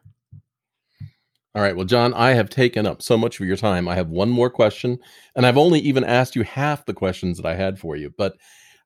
[1.53, 1.75] All right.
[1.75, 3.87] Well, John, I have taken up so much of your time.
[3.87, 4.97] I have one more question,
[5.35, 8.11] and I've only even asked you half the questions that I had for you.
[8.17, 8.37] But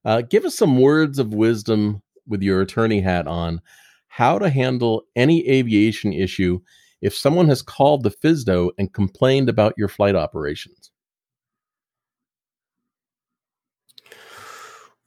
[0.04, 3.62] uh, give us some words of wisdom with your attorney hat on
[4.10, 6.60] how to handle any aviation issue
[7.02, 10.92] if someone has called the FSDO and complained about your flight operations.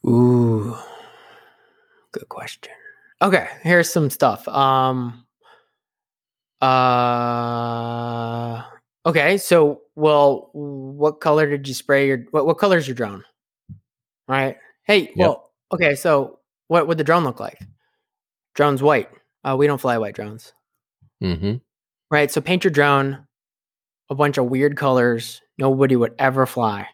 [0.06, 0.76] Ooh.
[2.14, 2.72] Good question.
[3.20, 4.46] Okay, here's some stuff.
[4.46, 5.26] Um
[6.62, 8.62] uh
[9.04, 13.24] okay, so well, what color did you spray your what what color is your drone?
[14.28, 14.56] Right?
[14.84, 15.16] Hey, yep.
[15.16, 16.38] well, okay, so
[16.68, 17.58] what would the drone look like?
[18.54, 19.10] Drone's white.
[19.42, 20.52] Uh, we don't fly white drones.
[21.22, 21.56] Mm-hmm.
[22.10, 22.30] Right.
[22.30, 23.26] So paint your drone
[24.08, 26.86] a bunch of weird colors nobody would ever fly.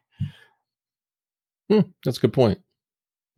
[1.68, 2.60] Hmm, that's a good point.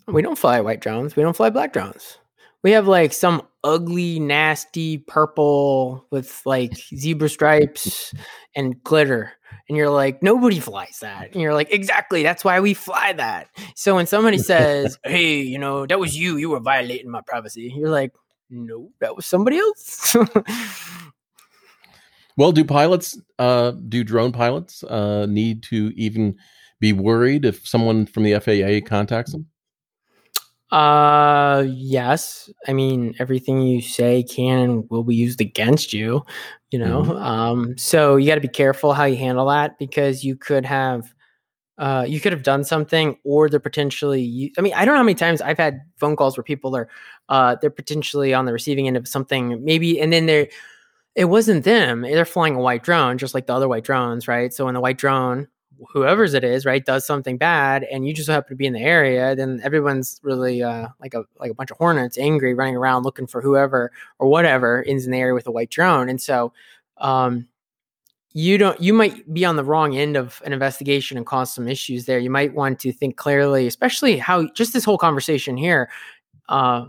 [0.07, 1.17] We don't fly white drones.
[1.17, 2.19] We don't fly black drones.
[2.63, 8.15] We have like some ugly, nasty purple with like zebra stripes
[8.55, 9.33] and glitter.
[9.69, 11.33] And you're like, nobody flies that.
[11.33, 12.23] And you're like, exactly.
[12.23, 13.49] That's why we fly that.
[13.75, 17.73] So when somebody says, hey, you know, that was you, you were violating my privacy,
[17.75, 18.13] you're like,
[18.51, 20.15] no, that was somebody else.
[22.37, 26.37] well, do pilots, uh, do drone pilots uh, need to even
[26.81, 29.47] be worried if someone from the FAA contacts them?
[30.73, 32.51] Uh, yes.
[32.67, 36.23] I mean, everything you say can and will be used against you,
[36.71, 37.03] you know?
[37.03, 37.23] Mm-hmm.
[37.23, 41.13] Um, so you got to be careful how you handle that because you could have,
[41.77, 45.05] uh, you could have done something or they're potentially, I mean, I don't know how
[45.05, 46.89] many times I've had phone calls where people are,
[47.29, 50.49] uh, they're potentially on the receiving end of something, maybe, and then they're,
[51.15, 52.01] it wasn't them.
[52.01, 54.51] They're flying a white drone, just like the other white drones, right?
[54.55, 55.49] So when the white drone
[55.91, 58.81] whoever's it is, right, does something bad, and you just happen to be in the
[58.81, 63.03] area, then everyone's really uh, like a like a bunch of hornets, angry, running around
[63.05, 66.53] looking for whoever or whatever is in the area with a white drone, and so
[66.99, 67.47] um,
[68.33, 71.69] you don't you might be on the wrong end of an investigation and cause some
[71.69, 72.19] issues there.
[72.19, 75.91] You might want to think clearly, especially how just this whole conversation here.
[76.49, 76.87] Uh,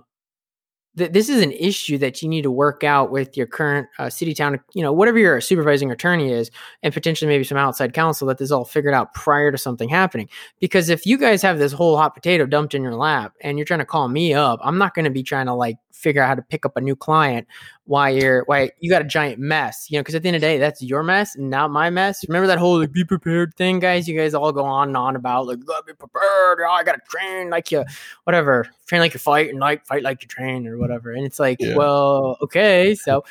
[0.95, 4.33] this is an issue that you need to work out with your current uh, city
[4.33, 6.51] town you know whatever your supervising attorney is
[6.83, 9.89] and potentially maybe some outside counsel that this is all figured out prior to something
[9.89, 10.29] happening.
[10.59, 13.65] Because if you guys have this whole hot potato dumped in your lap and you're
[13.65, 16.27] trying to call me up i'm not going to be trying to like figure out
[16.27, 17.47] how to pick up a new client
[17.85, 20.41] why you're why you got a giant mess you know because at the end of
[20.41, 22.25] the day that's your mess not my mess.
[22.27, 24.07] Remember that whole like be prepared thing guys?
[24.07, 26.59] You guys all go on and on about like gotta be prepared.
[26.61, 27.83] Oh, i gotta train like you
[28.23, 28.67] whatever.
[28.85, 31.11] Train like you fight and like fight like you train or whatever.
[31.11, 31.75] And it's like Yeah.
[31.75, 33.23] well okay so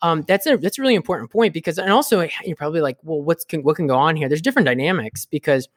[0.00, 3.20] um, that's a that's a really important point because and also you're probably like well
[3.20, 4.28] what's can what can go on here?
[4.28, 5.68] There's different dynamics because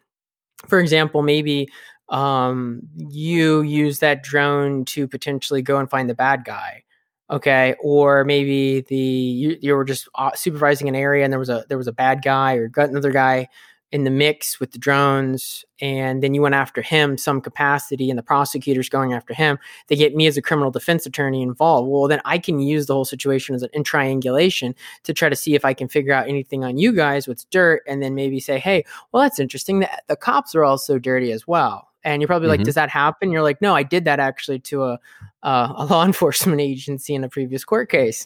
[0.68, 1.68] for example maybe
[2.12, 6.84] um, you use that drone to potentially go and find the bad guy
[7.32, 7.76] okay?
[7.82, 11.66] Or maybe the you, you were just uh, supervising an area and there was a
[11.70, 13.48] there was a bad guy or got another guy
[13.92, 18.18] in the mix with the drones and then you went after him some capacity and
[18.18, 19.60] the prosecutors going after him.
[19.88, 21.90] They get me as a criminal defense attorney involved.
[21.90, 25.36] Well then i can use the whole situation as an in triangulation to try to
[25.36, 28.40] see if i can figure out anything on you guys what's dirt and then maybe
[28.40, 29.80] say hey well that's interesting.
[29.80, 32.66] The, the cops are also dirty as well and you're probably like Mhm.
[32.66, 35.00] does that happen you're like no i did that actually to a
[35.44, 38.26] uh, a law enforcement agency in a previous court case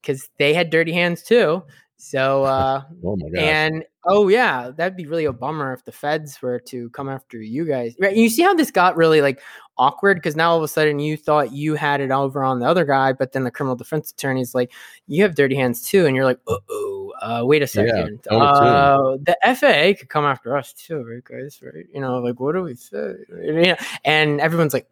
[0.00, 1.62] because they had dirty hands too
[1.96, 3.38] so uh Oh my god.
[3.38, 7.38] and oh yeah, that'd be really a bummer if the feds were to come after
[7.38, 7.94] you guys.
[8.00, 8.16] Right?
[8.16, 9.40] You see how this got really like
[9.76, 12.66] awkward because now all of a sudden you thought you had it over on the
[12.66, 14.72] other guy, but then the criminal defense attorney's like,
[15.06, 18.32] "You have dirty hands too," and you're like, "Uh oh, uh, wait a second, to
[18.32, 21.60] uh, the FAA could come after us too, right, guys?
[21.62, 21.86] Right?
[21.92, 23.14] You know, like what do we say?
[24.04, 24.90] And everyone's like.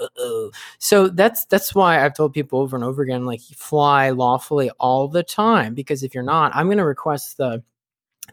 [0.79, 5.09] So that's that's why I've told people over and over again, like fly lawfully all
[5.09, 7.63] the time because if you're not, I'm going to request the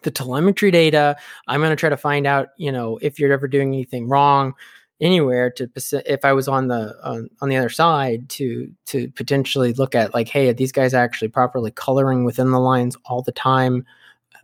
[0.04, 1.16] the telemetry data.
[1.48, 4.54] I'm going to try to find out, you know, if you're ever doing anything wrong
[5.02, 5.70] anywhere to
[6.06, 10.14] if I was on the on, on the other side to to potentially look at
[10.14, 13.86] like hey are these guys actually properly coloring within the lines all the time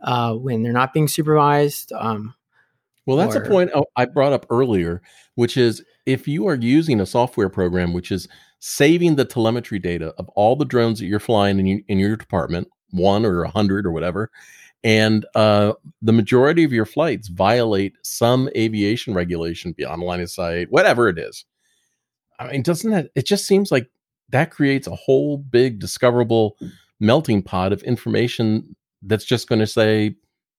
[0.02, 2.34] uh, when they're not being supervised um,
[3.06, 5.00] Well, that's or- a point I- I brought up earlier,
[5.36, 8.28] which is if you are using a software program which is
[8.58, 12.16] saving the telemetry data of all the drones that you're flying in, you, in your
[12.16, 14.30] department, one or a hundred or whatever,
[14.84, 20.70] and uh, the majority of your flights violate some aviation regulation beyond line of sight,
[20.70, 21.44] whatever it is.
[22.38, 23.10] I mean, doesn't that?
[23.14, 23.88] It just seems like
[24.30, 26.56] that creates a whole big discoverable
[26.98, 30.16] melting pot of information that's just going to say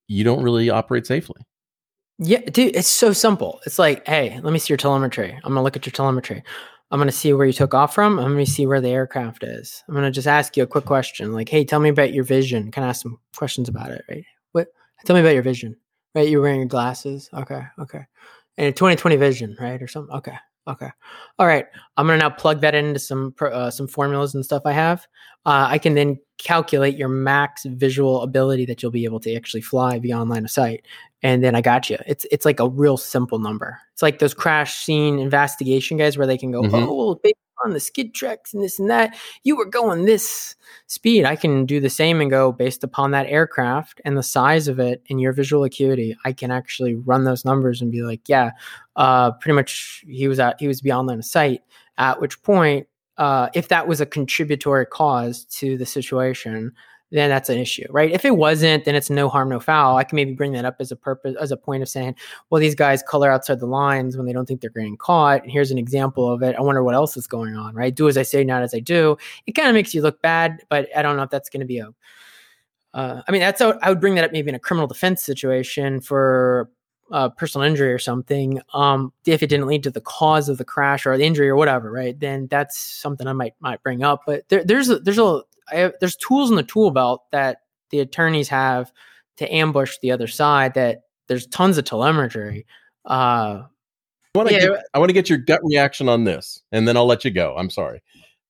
[0.08, 1.42] you don't really operate safely.
[2.20, 3.60] Yeah, dude, it's so simple.
[3.66, 5.34] It's like, hey, let me see your telemetry.
[5.34, 6.44] I'm gonna look at your telemetry.
[6.94, 8.20] I'm gonna see where you took off from.
[8.20, 9.84] I'm gonna see where the aircraft is.
[9.88, 12.70] I'm gonna just ask you a quick question, like, hey, tell me about your vision.
[12.70, 14.24] Can I ask some questions about it, right?
[14.52, 14.68] What?
[15.04, 15.76] Tell me about your vision,
[16.14, 16.30] right?
[16.30, 17.32] You're wearing your glasses.
[17.34, 18.06] Okay, okay.
[18.60, 20.16] And 2020 vision, right, or something.
[20.18, 20.38] Okay,
[20.68, 20.90] okay.
[21.40, 21.66] All right.
[21.98, 25.08] I'm gonna now plug that into some uh, some formulas and stuff I have.
[25.48, 29.62] Uh, I can then calculate your max visual ability that you'll be able to actually
[29.62, 30.86] fly beyond line of sight
[31.24, 31.98] and then I got you.
[32.06, 33.80] It's it's like a real simple number.
[33.94, 36.86] It's like those crash scene investigation guys where they can go, Mhm.
[36.88, 40.56] oh, based on the skid tracks and this and that, you were going this
[40.88, 41.24] speed.
[41.24, 44.80] I can do the same and go based upon that aircraft and the size of
[44.80, 46.18] it and your visual acuity.
[46.26, 48.52] I can actually run those numbers and be like, yeah,
[48.98, 51.62] uh, pretty much he was at he was beyond line of sight.
[51.98, 56.74] At which point, uh, if that was a contributory cause to the situation,
[57.14, 58.12] then that's an issue, right?
[58.12, 59.98] If it wasn't, then it's no harm, no foul.
[59.98, 62.16] I can maybe bring that up as a purpose, as a point of saying,
[62.50, 65.44] well, these guys color outside the lines when they don't think they're getting caught.
[65.44, 66.56] And here's an example of it.
[66.56, 67.94] I wonder what else is going on, right?
[67.94, 69.16] Do as I say, not as I do.
[69.46, 71.68] It kind of makes you look bad, but I don't know if that's going to
[71.68, 71.90] be a.
[72.96, 75.24] Uh, I mean, that's how I would bring that up maybe in a criminal defense
[75.24, 76.70] situation for
[77.12, 78.60] uh, personal injury or something.
[78.74, 81.56] Um, if it didn't lead to the cause of the crash or the injury or
[81.56, 82.20] whatever, right?
[82.20, 84.24] Then that's something I might might bring up.
[84.26, 85.42] But there, there's a, there's a
[85.72, 87.60] I have, there's tools in the tool belt that
[87.92, 88.92] the attorneys have
[89.38, 90.74] to ambush the other side.
[90.74, 92.66] That there's tons of telemetry.
[93.06, 93.64] Uh,
[94.36, 94.62] I want to Yeah.
[94.62, 97.32] get, I want to get your gut reaction on this, and then I'll let you
[97.32, 97.56] go.
[97.58, 98.02] I'm sorry.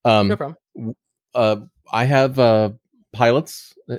[0.04, 0.94] Um, no problem.
[1.34, 1.56] uh,
[1.92, 2.70] I have uh,
[3.12, 3.98] pilots, uh,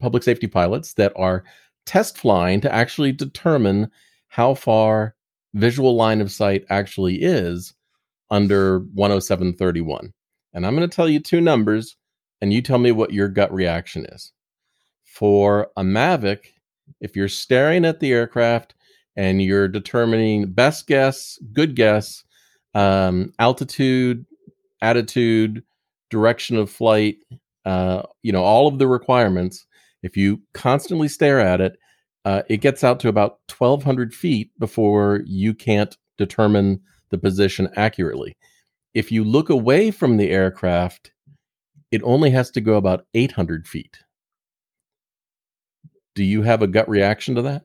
[0.00, 1.44] public safety pilots, that are
[1.86, 3.90] test flying to actually determine
[4.28, 5.14] how far
[5.54, 7.74] visual line of sight actually is
[8.30, 10.12] under 10731.
[10.54, 11.96] And I'm going to tell you two numbers,
[12.42, 14.32] and you tell me what your gut reaction is.
[15.04, 16.46] For a Mavic,
[17.00, 18.74] if you're staring at the aircraft
[19.16, 22.24] and you're determining best guess, good guess,
[22.74, 24.26] um, altitude,
[24.80, 25.62] attitude,
[26.10, 27.18] direction of flight,
[27.64, 29.64] uh, you know, all of the requirements.
[30.02, 31.78] If you constantly stare at it,
[32.24, 36.80] uh, it gets out to about 1,200 feet before you can't determine
[37.10, 38.36] the position accurately.
[38.94, 41.12] If you look away from the aircraft,
[41.92, 43.98] it only has to go about 800 feet.
[46.14, 47.64] Do you have a gut reaction to that?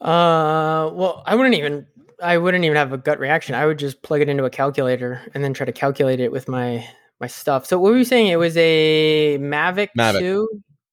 [0.00, 1.86] Uh, well, I wouldn't even
[2.22, 3.54] I wouldn't even have a gut reaction.
[3.54, 6.48] I would just plug it into a calculator and then try to calculate it with
[6.48, 6.86] my
[7.20, 7.64] my stuff.
[7.66, 8.26] So what were you saying?
[8.28, 10.18] It was a Mavic, Mavic.
[10.18, 10.48] two,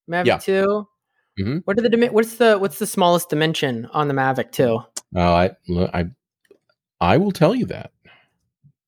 [0.10, 0.38] Mavic Yeah.
[0.38, 0.88] 2
[1.40, 1.62] Mhm.
[1.66, 4.80] What are the what's the what's the smallest dimension on the Mavic two?
[5.16, 5.52] Oh, I,
[5.94, 6.06] I,
[7.00, 7.92] I will tell you that.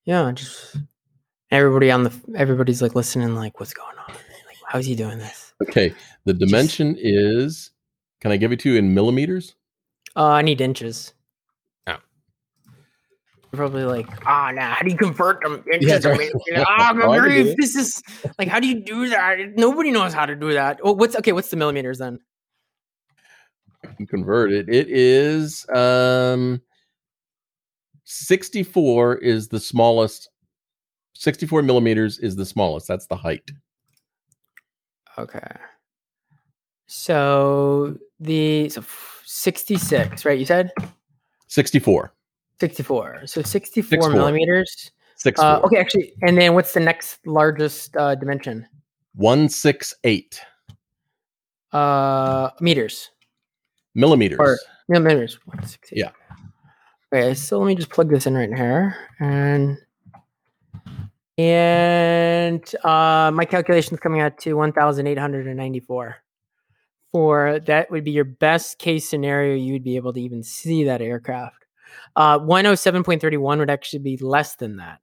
[0.06, 0.78] Yeah, just
[1.54, 4.14] everybody on the everybody's like listening, like what's going on?
[4.14, 5.54] Like how's he doing this?
[5.70, 5.94] Okay,
[6.26, 7.72] the dimension is.
[8.20, 9.56] Can I give it to you in millimeters?
[10.16, 11.14] Uh, I need inches.
[11.88, 11.98] Oh.
[12.66, 14.74] You're probably like, ah, nah.
[14.76, 15.90] How do you convert them inches?
[15.90, 16.18] Yeah, right.
[16.20, 18.02] millimeters?" Ah, I'm Hard to very- this is
[18.40, 19.38] like, how do you do that?
[19.56, 20.80] Nobody knows how to do that.
[20.84, 21.34] Oh, what's okay?
[21.34, 22.20] What's the millimeters then?
[23.84, 24.70] I can convert it.
[24.70, 26.62] It is um,
[28.06, 30.30] sixty-four is the smallest.
[31.14, 32.88] Sixty-four millimeters is the smallest.
[32.88, 33.52] That's the height.
[35.18, 35.56] Okay.
[36.88, 38.84] So the so
[39.26, 40.38] 66, right?
[40.40, 40.72] You said
[41.48, 42.14] Sixty-four.
[42.60, 43.28] 64.
[43.28, 44.92] So 64 Six millimeters.
[45.18, 45.40] Six.
[45.40, 48.66] Uh, okay, actually, and then what's the next largest uh, dimension?
[49.16, 50.40] One six eight
[51.72, 53.12] Uh, meters.
[53.96, 54.40] millimeters.
[54.40, 54.58] Or-
[54.90, 55.40] Millimeters.
[55.46, 55.98] 168.
[55.98, 56.12] Yeah.
[57.14, 59.78] Okay, so let me just plug this in right here, and
[61.38, 66.16] and uh, my calculation's coming out to 1,894.
[67.12, 70.84] For that would be your best case scenario, you would be able to even see
[70.86, 71.66] that aircraft.
[72.16, 75.00] Uh, 107.31 would actually be less than that.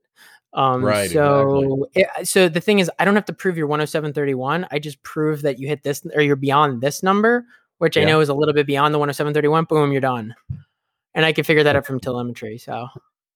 [0.53, 4.67] Um, Right, So, it- so the thing is, I don't have to prove your 107.31.
[4.73, 7.45] I just prove that you hit this or you're beyond this number,
[7.79, 9.69] which I know is a little bit beyond the 107.31.
[9.69, 10.35] Boom, you're done.
[11.15, 12.59] And I can figure that out from telemetry.
[12.59, 12.89] So,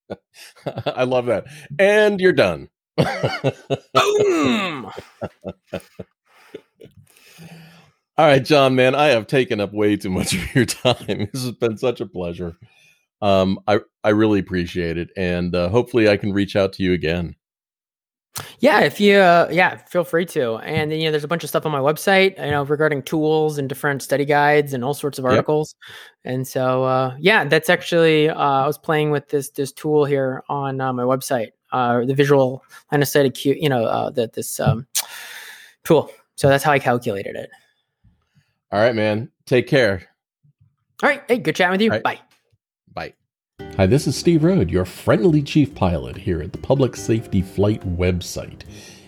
[0.66, 1.46] I love that.
[1.78, 2.68] And you're done.
[2.96, 4.90] Boom.
[8.16, 11.28] All right, John, man, I have taken up way too much of your time.
[11.32, 12.56] This has been such a pleasure.
[13.20, 16.92] Um, I I really appreciate it, and uh, hopefully, I can reach out to you
[16.92, 17.36] again.
[18.58, 20.56] Yeah, if you, uh, yeah, feel free to.
[20.56, 23.02] And then, you know, there's a bunch of stuff on my website, you know, regarding
[23.02, 25.30] tools and different study guides and all sorts of Yep.
[25.30, 25.76] articles.
[26.24, 30.42] And so, uh, yeah, that's actually, uh, I was playing with this, this tool here
[30.48, 34.32] on uh, my website, uh, the visual line of sight acute, you know, uh, that
[34.32, 34.86] this, um,
[35.84, 36.10] tool.
[36.36, 37.50] So that's how I calculated it.
[38.72, 39.30] All right, man.
[39.46, 40.08] Take care.
[41.02, 41.22] All right.
[41.28, 41.90] Hey, good chatting with you.
[41.90, 42.02] Right.
[42.02, 42.20] Bye.
[42.92, 43.12] Bye.
[43.76, 47.82] Hi, this is Steve Rhode, your friendly chief pilot here at the Public Safety Flight
[47.96, 48.62] website.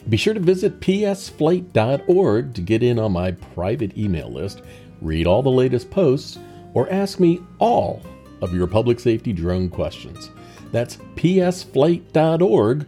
[0.09, 4.63] Be sure to visit psflight.org to get in on my private email list,
[5.01, 6.39] read all the latest posts,
[6.75, 8.03] or ask me all
[8.41, 10.31] of your public safety drone questions.
[10.77, 12.87] That's psflight.org,